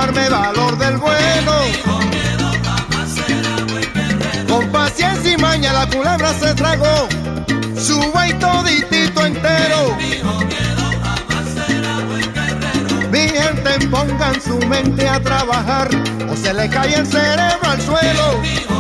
[0.09, 1.52] Inspirarme valor del bueno.
[4.48, 7.09] Con paciencia y maña la culebra se tragó
[7.76, 9.97] su buey toditito entero.
[13.10, 15.89] Mi gente pongan su mente a trabajar
[16.30, 18.77] o se le cae el cerebro al suelo.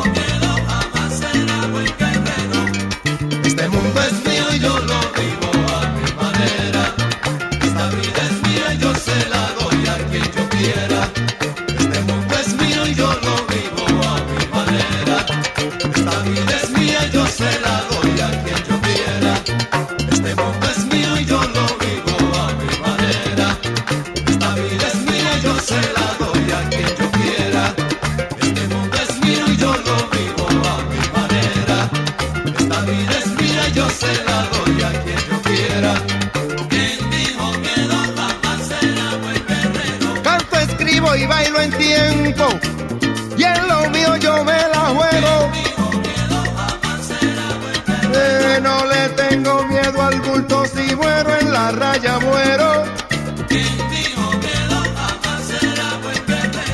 [50.66, 52.84] Si muero en la raya muero.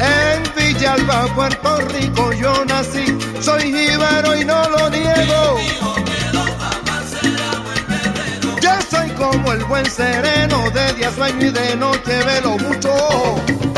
[0.01, 3.07] En Villalba, Puerto Rico yo nací.
[3.41, 5.59] Soy jíbaro y no lo niego.
[8.61, 13.74] Yo soy como el buen sereno, de día sueño y de noche velo mucho.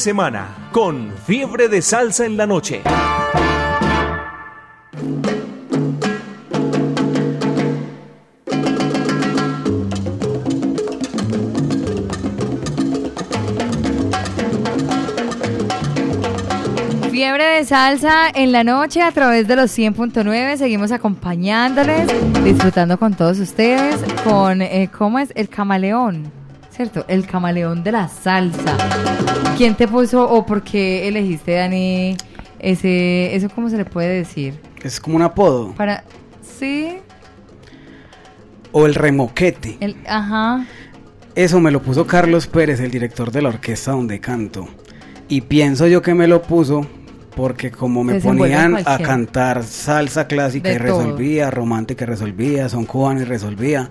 [0.00, 2.82] Semana con Fiebre de Salsa en la noche.
[17.10, 20.56] Fiebre de salsa en la noche a través de los 100.9.
[20.56, 22.08] Seguimos acompañándoles,
[22.42, 25.30] disfrutando con todos ustedes con, eh, ¿cómo es?
[25.34, 26.32] El camaleón,
[26.70, 27.04] ¿cierto?
[27.06, 29.19] El camaleón de la salsa.
[29.60, 32.16] ¿Quién te puso o por qué elegiste, Dani,
[32.58, 34.58] ese, eso cómo se le puede decir?
[34.82, 35.74] Es como un apodo.
[35.74, 36.02] Para,
[36.40, 36.96] sí,
[38.72, 39.76] O el remoquete.
[39.80, 40.64] el, ajá.
[41.34, 44.66] Eso me lo puso Carlos Pérez, el director de la orquesta donde canto.
[45.28, 46.86] Y pienso yo que me lo puso
[47.36, 51.00] porque como me ponían a cantar salsa clásica De y todo.
[51.00, 53.90] resolvía, romántica y resolvía, son cubano y resolvía,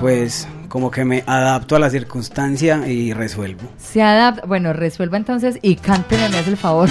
[0.00, 3.62] pues como que me adapto a la circunstancia y resuelvo.
[3.76, 6.88] Se adapta, bueno, resuelva entonces y cánteme, me hace el favor.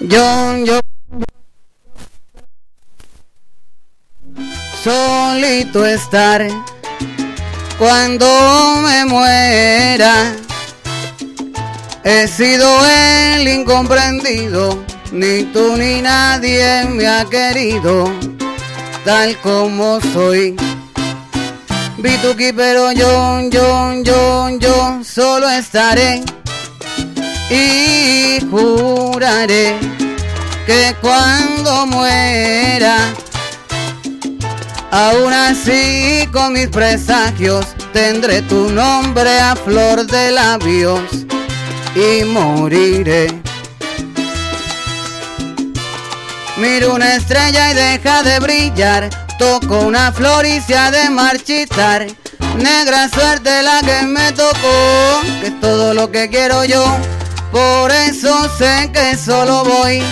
[0.00, 0.80] Yo, yo.
[4.82, 6.46] Solito estar
[7.82, 8.26] cuando
[8.86, 10.36] me muera.
[12.04, 18.08] He sido el incomprendido, ni tú ni nadie me ha querido,
[19.04, 20.54] tal como soy.
[21.98, 26.22] Bituki, pero yo, yo, yo, yo solo estaré
[27.50, 29.76] y juraré
[30.66, 33.12] que cuando muera,
[34.92, 41.00] aún así con mis presagios, tendré tu nombre a flor de labios
[41.96, 43.32] y moriré.
[46.58, 49.08] Miro una estrella y deja de brillar,
[49.38, 52.06] toco una flor y se ha de marchitar.
[52.58, 56.84] Negra suerte la que me tocó, que es todo lo que quiero yo.
[57.50, 60.02] Por eso sé que solo voy.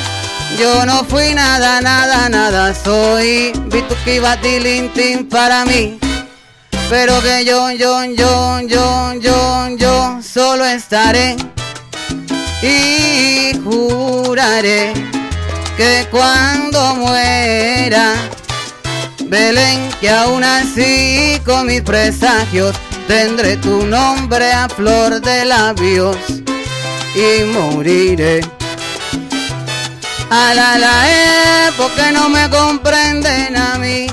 [0.58, 3.52] Yo no fui nada, nada, nada soy.
[3.66, 5.98] Bituki batilintin para mí.
[6.88, 11.36] Pero que yo, yo, yo, yo, yo, yo solo estaré.
[12.62, 14.92] Y juraré
[15.76, 18.14] que cuando muera,
[19.24, 26.16] Belén, que aún así con mis presagios tendré tu nombre a flor de labios
[27.14, 28.59] y moriré.
[30.32, 34.06] A la la eh, porque no me comprenden a mí.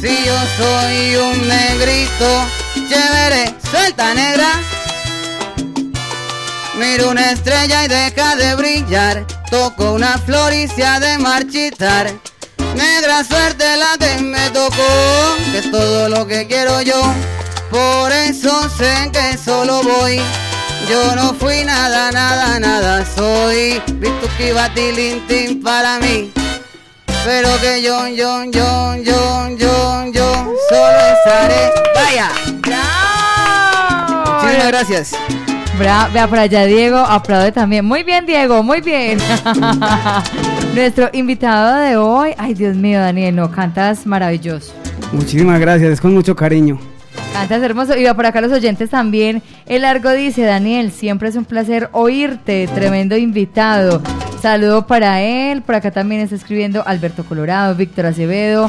[0.00, 2.46] Si yo soy un negrito,
[2.88, 4.60] chévere, suelta negra.
[6.78, 9.26] Miro una estrella y deja de brillar.
[9.50, 12.12] Toco una flor y se ha de marchitar.
[12.76, 17.02] Negra suerte la que me tocó, que es todo lo que quiero yo.
[17.68, 20.22] Por eso sé que solo voy.
[20.88, 23.80] Yo no fui nada, nada, nada soy.
[23.94, 26.30] Bituki batilintin para mí.
[27.24, 30.32] Pero que yo, yo, yo, yo, yo, yo
[30.70, 31.70] solo estaré.
[31.94, 32.28] Vaya.
[34.40, 35.12] Muchísimas gracias.
[35.78, 37.84] Bra- vea por allá Diego, aplaude también.
[37.84, 39.18] Muy bien, Diego, muy bien.
[40.74, 44.72] Nuestro invitado de hoy, ay Dios mío, Daniel, no, cantas maravilloso.
[45.12, 46.78] Muchísimas gracias, es con mucho cariño.
[47.32, 47.96] Cantas hermoso.
[47.96, 49.42] Y va por acá los oyentes también.
[49.66, 54.02] El largo dice, Daniel, siempre es un placer oírte, tremendo invitado.
[54.40, 55.62] Saludo para él.
[55.62, 58.68] Por acá también está escribiendo Alberto Colorado, Víctor Acevedo,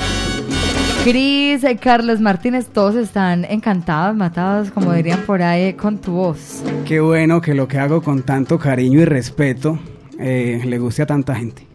[1.04, 2.68] Cris, eh, Carlos Martínez.
[2.68, 6.64] Todos están encantados, matados, como dirían por ahí, con tu voz.
[6.86, 9.80] Qué bueno que lo que hago con tanto cariño y respeto
[10.20, 11.70] eh, le guste a tanta gente.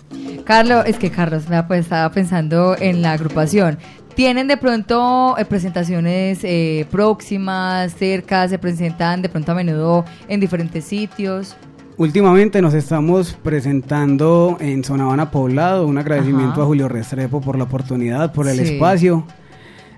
[0.45, 3.79] Carlos, es que Carlos me pues, estaba pensando en la agrupación.
[4.15, 8.47] ¿Tienen de pronto eh, presentaciones eh, próximas, cerca?
[8.49, 11.57] ¿Se presentan de pronto a menudo en diferentes sitios?
[11.97, 16.63] Últimamente nos estamos presentando en Zona Habana Poblado, un agradecimiento Ajá.
[16.63, 18.75] a Julio Restrepo por la oportunidad, por el Sí.
[18.75, 19.25] espacio.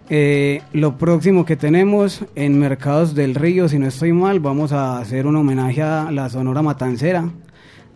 [0.08, 4.98] Eh, lo próximo que tenemos en Mercados del Río, si no estoy mal, vamos a
[4.98, 7.28] hacer un homenaje a la Sonora Matancera.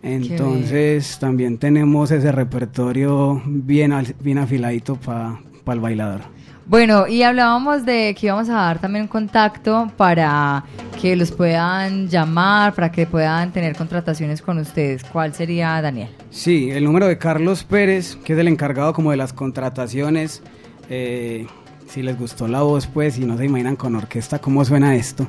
[0.03, 6.21] Entonces también tenemos ese repertorio bien, bien afiladito para el bailador.
[6.65, 10.63] Bueno, y hablábamos de que íbamos a dar también un contacto para
[11.01, 15.03] que los puedan llamar, para que puedan tener contrataciones con ustedes.
[15.03, 16.09] ¿Cuál sería, Daniel?
[16.29, 20.41] Sí, el número de Carlos Pérez, que es el encargado como de las contrataciones,
[20.89, 21.47] eh,
[21.87, 25.27] si les gustó la voz, pues, y no se imaginan con orquesta cómo suena esto.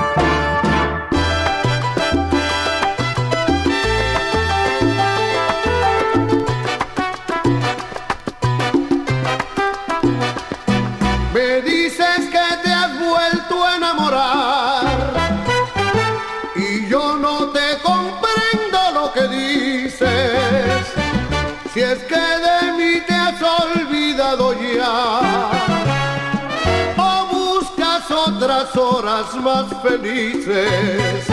[28.61, 31.25] Otras horas más felices.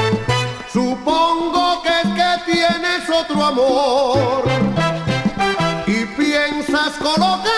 [0.72, 4.44] Supongo que que tienes otro amor
[5.86, 7.57] y piensas colocarlo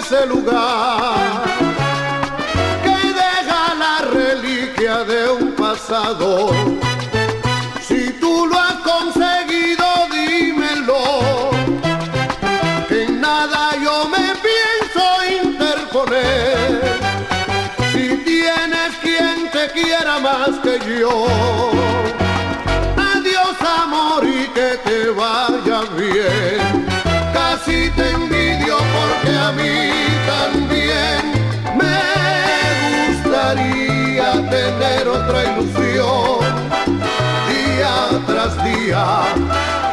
[0.00, 1.42] Ese lugar
[2.84, 6.50] que deja la reliquia de un pasado.
[7.86, 9.84] Si tú lo has conseguido,
[10.16, 11.50] dímelo.
[12.88, 15.04] Que en nada yo me pienso
[15.44, 16.98] interponer.
[17.92, 21.26] Si tienes quien te quiera más que yo.
[23.12, 26.86] Adiós amor y que te vaya bien.
[27.34, 28.39] Casi te envidio
[29.36, 29.90] a mí
[30.26, 31.20] también
[31.76, 31.98] me
[33.12, 36.40] gustaría tener otra ilusión.
[37.48, 37.94] Día
[38.26, 39.04] tras día,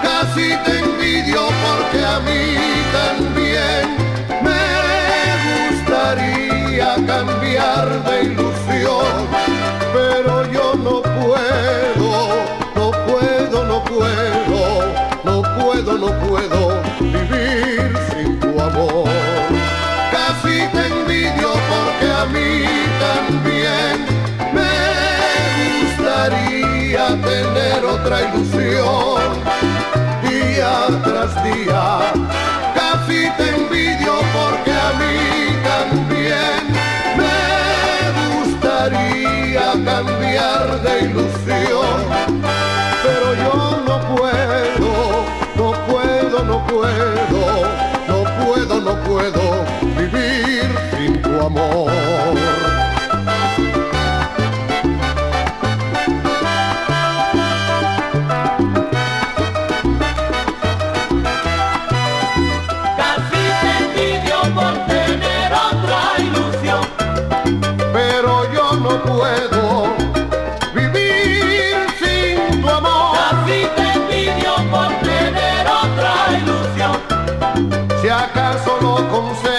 [0.02, 2.56] casi te envidio porque a mí
[2.92, 3.84] también
[4.44, 4.66] me
[5.70, 9.28] gustaría cambiar de ilusión,
[9.94, 12.12] pero yo no puedo,
[12.76, 14.62] no puedo, no puedo,
[15.24, 17.77] no puedo, no puedo vivir
[20.12, 22.52] Casi te envidio porque a mí
[23.00, 24.06] también
[24.54, 24.76] me
[25.82, 29.28] gustaría tener otra ilusión
[30.22, 30.74] día
[31.04, 31.86] tras día.
[32.76, 35.18] Casi te envidio porque a mí
[35.74, 36.60] también
[37.18, 37.40] me
[38.36, 41.27] gustaría cambiar de ilusión,
[49.08, 49.66] puedo,
[49.96, 51.92] vivir sin tu amor.
[62.98, 66.84] Casi te envidio por tener otra ilusión.
[67.94, 69.57] pero yo no puedo
[79.18, 79.57] home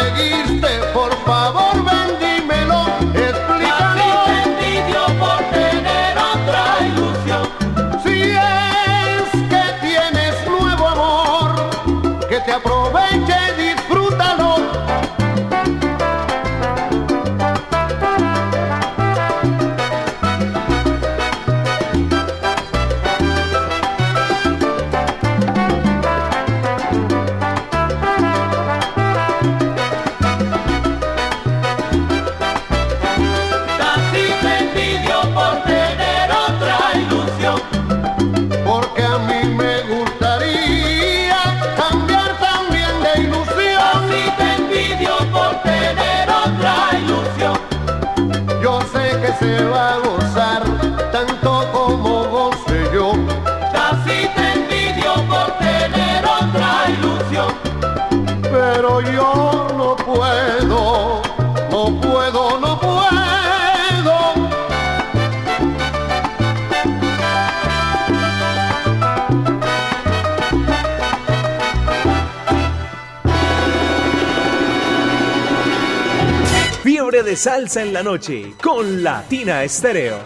[62.80, 64.48] puedo.
[76.82, 80.18] Fiebre de salsa en la noche con Latina Estéreo.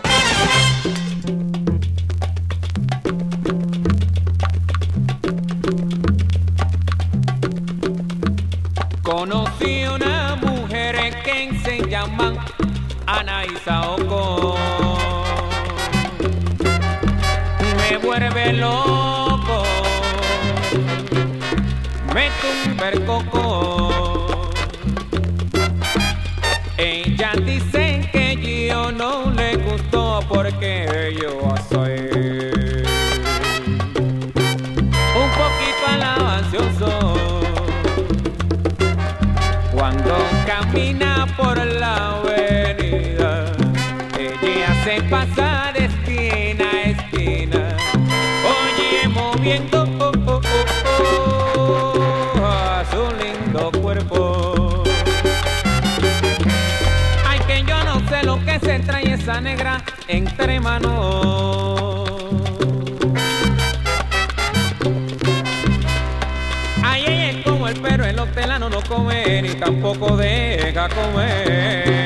[13.22, 14.56] Ana Isaoco.
[17.78, 19.62] Me vuelve loco.
[22.12, 23.91] Me tumba el coco.
[59.40, 62.22] Negra entre manos.
[66.82, 72.01] Ay, es como el perro, el hortelano no come ni tampoco deja comer.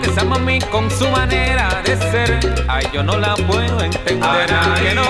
[0.00, 4.46] Que esa mami con su manera de ser, ay, yo no la puedo entender.
[4.82, 5.02] que no?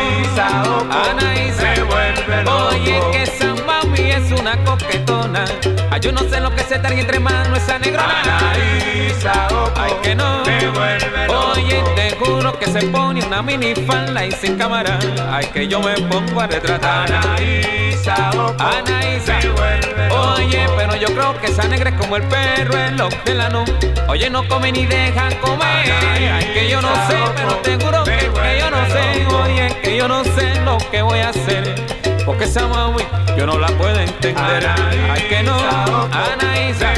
[1.11, 2.69] Anaísa, me vuelve loco.
[2.69, 5.45] Oye, que esa mami es una coquetona.
[5.91, 8.23] Ay, yo no sé lo que se trae entre manos esa negrona.
[8.23, 10.43] Anaísa, ay, que no.
[10.45, 11.53] Vuelve loco.
[11.57, 14.99] Oye, te juro que se pone una minifalda y sin cámara.
[15.31, 17.11] Ay, que yo me pongo a retratar.
[17.13, 19.39] Anaísa, Anaísa,
[20.37, 23.65] Oye, pero yo creo que esa negra es como el perro, el hortelano.
[24.07, 25.93] Oye, no come ni deja comer.
[26.13, 29.27] Ay, que yo no sé, pero te juro que, que yo no sé.
[29.43, 31.75] Oye, que yo no sé lo que voy a hacer.
[32.25, 33.03] Porque esa mami
[33.37, 34.69] yo no la puedo entender.
[35.11, 35.59] Ay, que no,
[36.13, 36.93] Anaísa,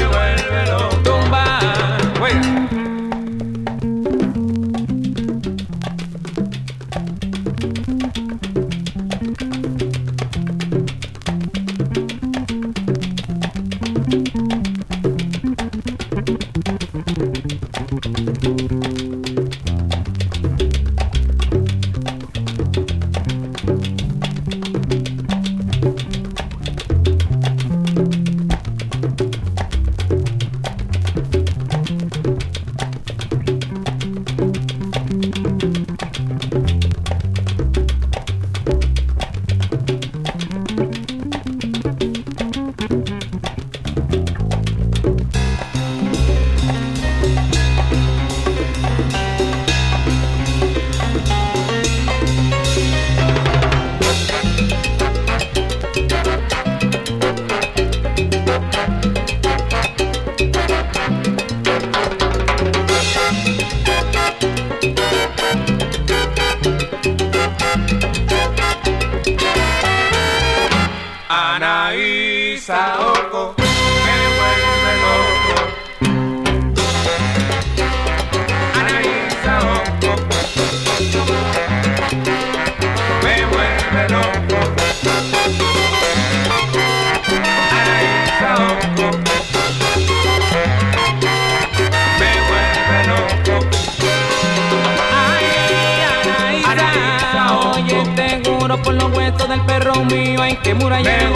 [98.69, 101.31] juro por los huesos del perro mío, ay que muralla.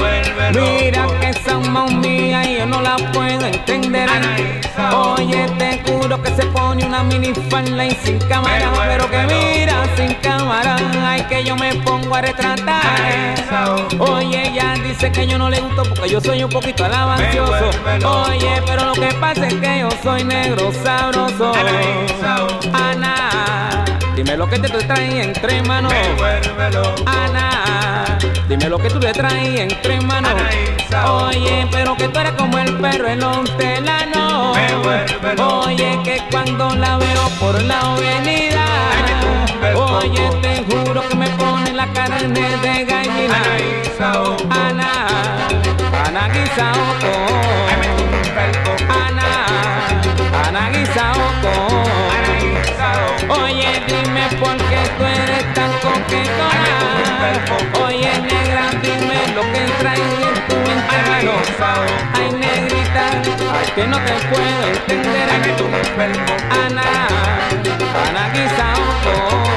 [0.53, 4.10] Mira que esa mía y yo no la puedo entender.
[4.95, 10.14] Oye, te juro que se pone una minifalda y sin cámara, pero que mira sin
[10.15, 12.84] cámara, ay que yo me pongo a retratar.
[13.99, 17.69] Oye, ella dice que yo no le gusto porque yo soy un poquito alabancioso.
[18.27, 21.53] Oye, pero lo que pasa es que yo soy negro sabroso.
[22.73, 23.22] Ana,
[24.23, 25.93] dime lo que te traes entre manos.
[27.05, 28.17] Ana,
[28.47, 30.31] dime lo que tú le traes entre manos.
[31.05, 34.53] Oye, pero que tú eres como el perro el hortelano.
[35.65, 38.65] Oye, que cuando la veo por la avenida.
[39.75, 43.43] Oye, te juro que me pone la carne de gallina.
[44.49, 45.07] Ana,
[46.05, 47.13] Ana Guisaoco.
[48.89, 49.45] Ana,
[50.47, 52.12] Ana Guisaoco.
[53.29, 56.73] Oye, dime por qué tú eres tan coquetona.
[57.85, 61.33] Oye, negra, dime lo que traes en tu enterrado.
[62.13, 63.05] Ay, negrita,
[63.75, 65.29] que no te puedo entender.
[66.65, 67.07] Ana,
[68.09, 69.52] Ana Guisaoco.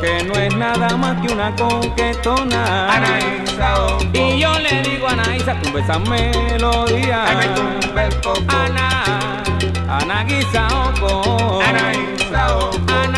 [0.00, 2.86] Porque no es nada más que una coquetona.
[4.12, 7.24] Y yo le digo a Anaisa, tú esa melodía.
[8.48, 9.42] Ana,
[9.88, 11.60] Ana Guisaoco.
[12.86, 13.17] Ana.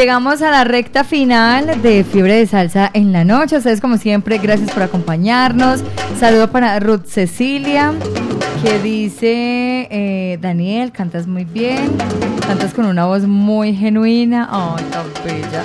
[0.00, 3.58] Llegamos a la recta final de Fiebre de Salsa en la noche.
[3.58, 5.84] Ustedes como siempre, gracias por acompañarnos.
[6.18, 7.92] Saludo para Ruth Cecilia,
[8.62, 11.98] que dice, eh, Daniel, cantas muy bien,
[12.46, 14.48] cantas con una voz muy genuina.
[14.50, 15.62] Ay, tan bella.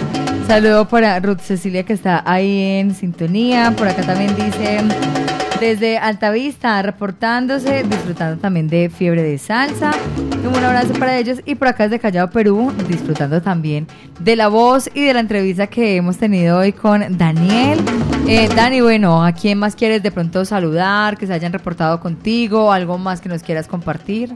[0.50, 3.72] Saludo para Ruth Cecilia, que está ahí en sintonía.
[3.72, 5.45] Por acá también dice...
[5.60, 9.92] Desde Altavista, reportándose, disfrutando también de Fiebre de Salsa.
[10.46, 11.42] Un abrazo para ellos.
[11.46, 13.88] Y por acá desde Callao, Perú, disfrutando también
[14.20, 17.80] de la voz y de la entrevista que hemos tenido hoy con Daniel.
[18.28, 21.18] Eh, Dani, bueno, ¿a quién más quieres de pronto saludar?
[21.18, 24.34] Que se hayan reportado contigo, algo más que nos quieras compartir.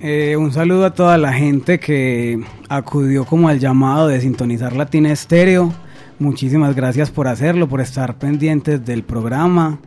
[0.00, 5.10] Eh, un saludo a toda la gente que acudió como al llamado de sintonizar Latina
[5.10, 5.72] Estéreo.
[6.18, 9.78] Muchísimas gracias por hacerlo, por estar pendientes del programa,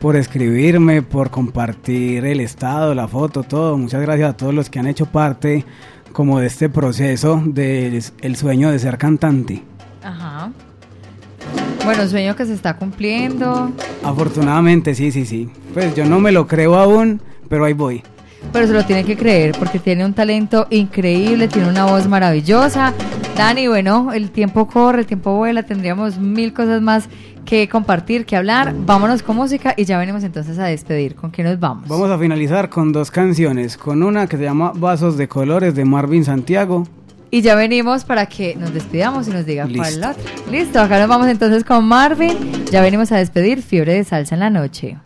[0.00, 3.78] por escribirme, por compartir el estado, la foto, todo.
[3.78, 5.64] Muchas gracias a todos los que han hecho parte
[6.12, 9.62] como de este proceso del el sueño de ser cantante.
[10.02, 10.50] Ajá.
[11.84, 13.70] Bueno, sueño que se está cumpliendo.
[14.02, 15.48] Afortunadamente, sí, sí, sí.
[15.72, 18.02] Pues yo no me lo creo aún, pero ahí voy.
[18.52, 22.92] Pero se lo tiene que creer porque tiene un talento increíble, tiene una voz maravillosa.
[23.36, 27.06] Dani, bueno, el tiempo corre, el tiempo vuela, tendríamos mil cosas más
[27.44, 28.74] que compartir, que hablar.
[28.86, 31.14] Vámonos con música y ya venimos entonces a despedir.
[31.14, 31.86] ¿Con qué nos vamos?
[31.86, 35.84] Vamos a finalizar con dos canciones, con una que se llama Vasos de Colores de
[35.84, 36.88] Marvin Santiago.
[37.30, 40.00] Y ya venimos para que nos despidamos y nos diga cuál es Listo.
[40.00, 40.24] la otra.
[40.50, 42.64] Listo, acá nos vamos entonces con Marvin.
[42.72, 44.96] Ya venimos a despedir Fiebre de Salsa en la noche.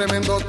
[0.00, 0.39] tremendo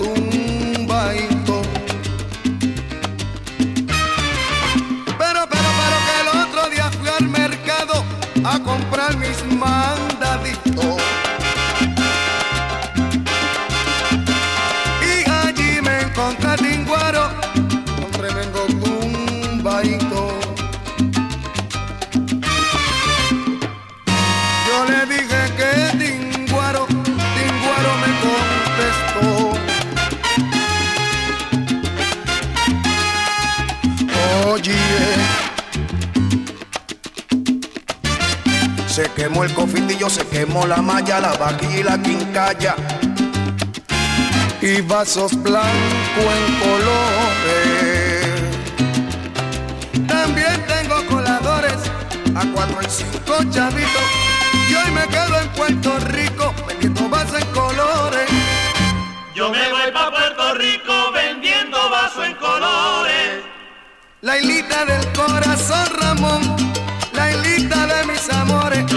[39.16, 42.76] Quemó el cofitillo, se quemó la malla, la vaquilla y la quincalla.
[44.62, 45.70] Y vasos blancos
[46.18, 48.22] en colores.
[50.08, 51.74] También tengo coladores
[52.36, 54.04] a cuatro y cinco chavitos.
[54.70, 58.30] Y hoy me quedo en Puerto Rico vendiendo vasos en colores.
[59.36, 63.44] Yo me voy pa' Puerto Rico vendiendo vasos en colores.
[64.22, 66.42] La hilita del corazón, Ramón.
[67.14, 68.91] La hilita de mis amores.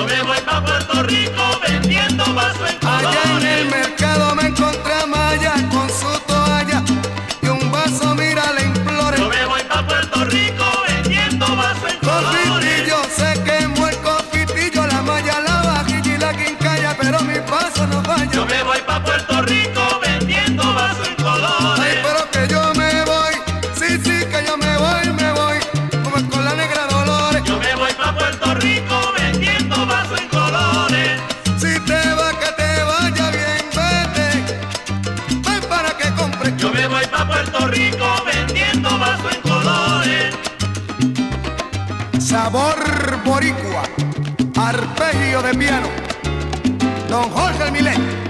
[47.31, 48.24] Jorge Milet.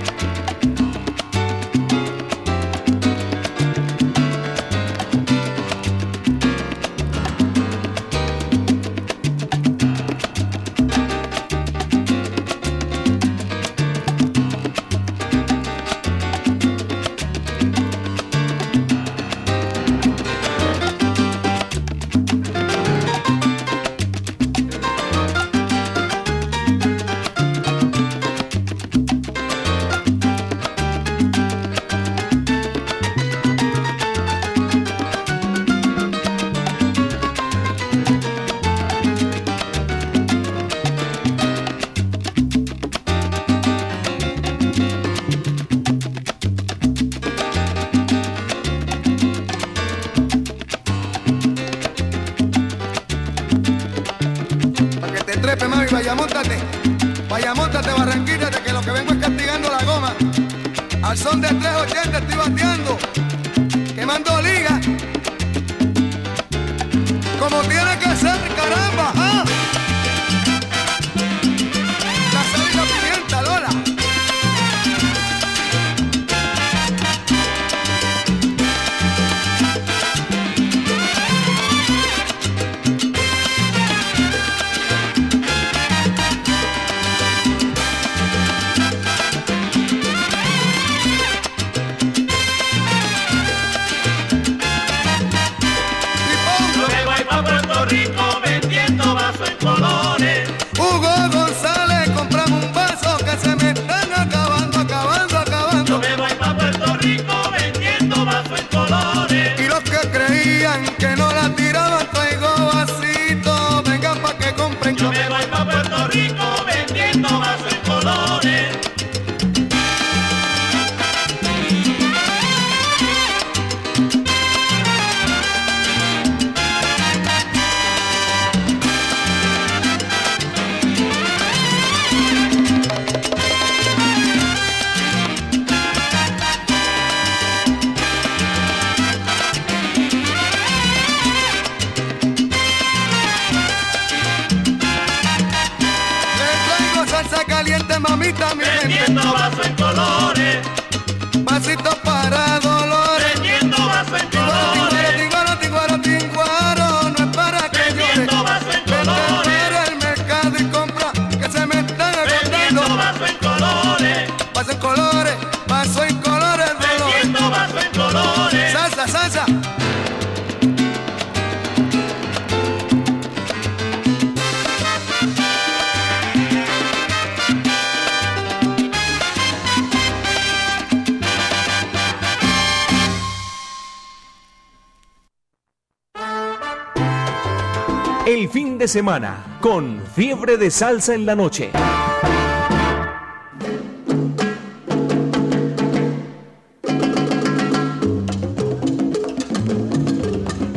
[188.94, 191.72] Semana con Fiebre de Salsa en la Noche.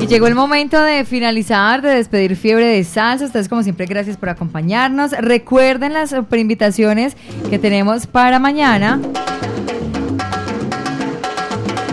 [0.09, 3.25] Llegó el momento de finalizar, de despedir Fiebre de Salsa.
[3.25, 5.11] Ustedes, como siempre, gracias por acompañarnos.
[5.11, 7.15] Recuerden las invitaciones
[7.51, 8.99] que tenemos para mañana.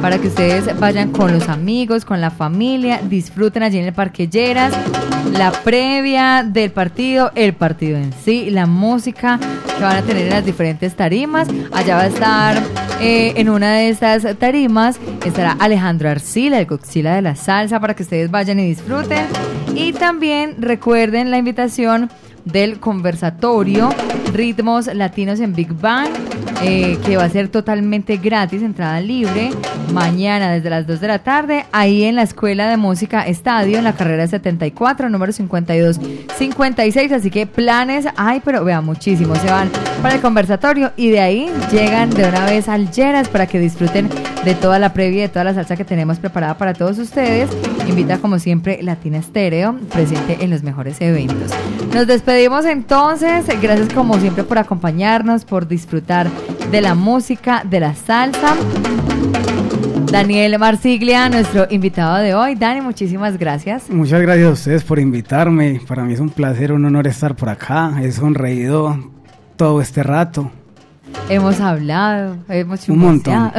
[0.05, 4.29] Para que ustedes vayan con los amigos, con la familia, disfruten allí en el Parque
[4.29, 4.75] Lleras,
[5.33, 10.29] la previa del partido, el partido en sí, la música que van a tener en
[10.35, 11.49] las diferentes tarimas.
[11.73, 12.63] Allá va a estar
[13.01, 17.95] eh, en una de estas tarimas, estará Alejandro Arcila, el Coxila de la Salsa, para
[17.95, 19.25] que ustedes vayan y disfruten.
[19.75, 22.11] Y también recuerden la invitación
[22.45, 23.91] del conversatorio
[24.35, 26.09] Ritmos Latinos en Big Bang,
[26.63, 29.51] eh, que va a ser totalmente gratis, entrada libre,
[29.93, 33.85] mañana desde las 2 de la tarde, ahí en la Escuela de Música Estadio, en
[33.85, 36.01] la carrera 74, número 52,
[36.37, 37.13] 56.
[37.13, 39.71] Así que planes, ay, pero vean, muchísimos se van
[40.03, 44.09] para el conversatorio y de ahí llegan de una vez al Lleras para que disfruten
[44.45, 47.51] de toda la previa, de toda la salsa que tenemos preparada para todos ustedes.
[47.89, 51.53] Invita, como siempre, Latina Estéreo, presente en los mejores eventos.
[51.95, 53.47] Nos despedimos entonces.
[53.61, 56.29] Gracias, como siempre, por acompañarnos, por disfrutar
[56.71, 58.55] de la música, de la salsa.
[60.11, 62.55] Daniel Marsiglia, nuestro invitado de hoy.
[62.55, 63.91] Dani, muchísimas gracias.
[63.91, 65.81] Muchas gracias a ustedes por invitarme.
[65.87, 67.93] Para mí es un placer, un honor estar por acá.
[68.03, 68.97] He sonreído
[69.57, 70.51] todo este rato.
[71.29, 73.53] Hemos hablado, hemos Un montón.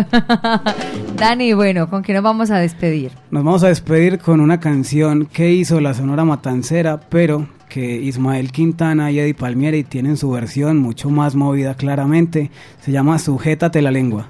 [1.17, 3.11] Dani, bueno, ¿con qué nos vamos a despedir?
[3.31, 8.53] Nos vamos a despedir con una canción que hizo la Sonora Matancera, pero que Ismael
[8.53, 12.49] Quintana y Eddie Palmieri tienen su versión mucho más movida claramente.
[12.79, 14.29] Se llama Sujétate la lengua.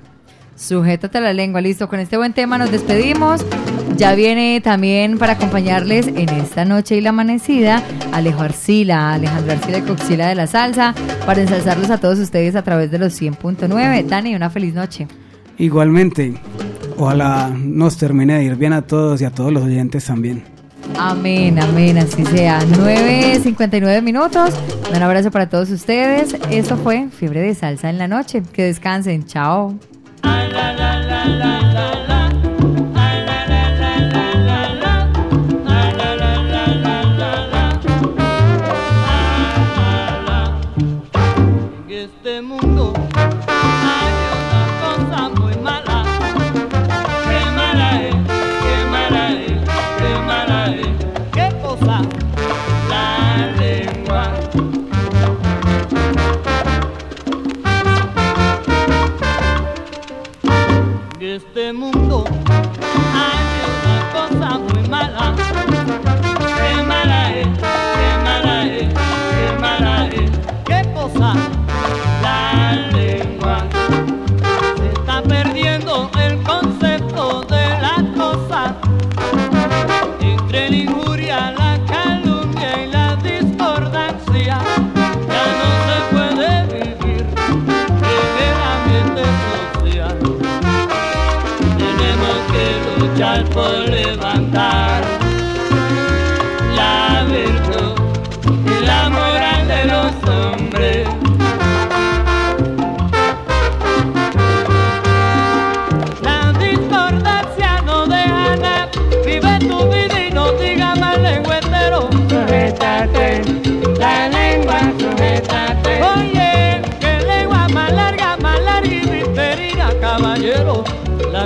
[0.56, 1.88] Sujétate la lengua, listo.
[1.88, 3.46] Con este buen tema nos despedimos.
[3.98, 9.78] Ya viene también para acompañarles en esta noche y la amanecida Alejo Arcila, Alejandro Arcila
[9.78, 10.96] y Coxila de la Salsa,
[11.28, 14.08] para ensalzarlos a todos ustedes a través de los 100.9.
[14.08, 15.08] Dani, una feliz noche.
[15.60, 16.34] Igualmente,
[16.98, 20.55] ojalá nos termine de ir bien a todos y a todos los oyentes también.
[20.98, 22.60] Amén, amén, así sea.
[22.62, 24.54] 9.59 minutos.
[24.94, 26.36] Un abrazo para todos ustedes.
[26.50, 28.42] Esto fue Fiebre de Salsa en la noche.
[28.54, 29.26] Que descansen.
[29.26, 29.78] Chao.
[61.18, 62.26] En este mundo
[63.14, 65.34] hay una cosa muy mala.
[66.58, 67.48] Qué mala es,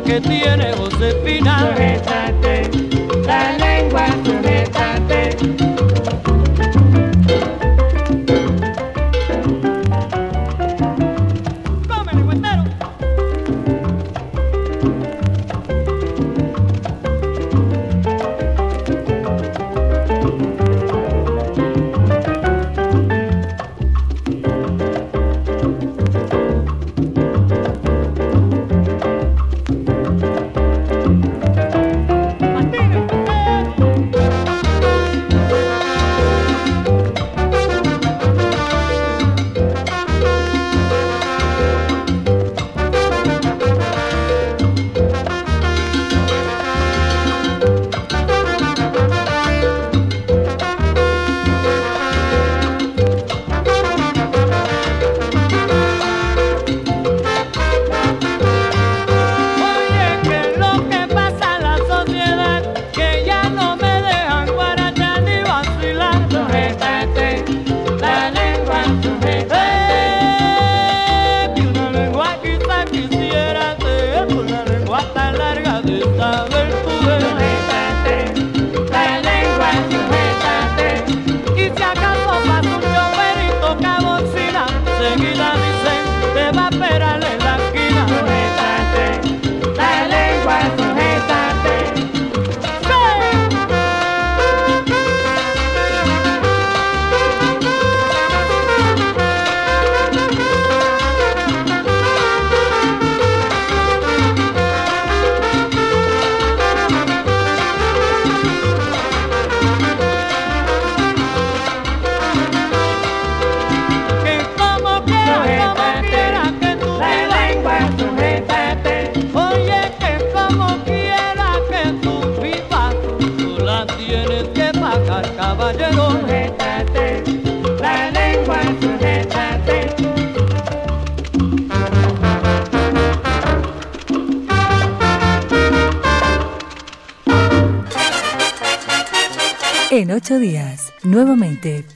[0.01, 1.73] que tiene Josefina.
[1.75, 2.69] Sujétate,
[3.25, 5.68] la lengua, sujétate.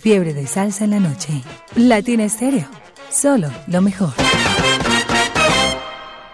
[0.04, 1.32] Fiebre de salsa en la noche.
[1.78, 2.68] Latina Estéreo.
[3.10, 4.12] Solo lo mejor.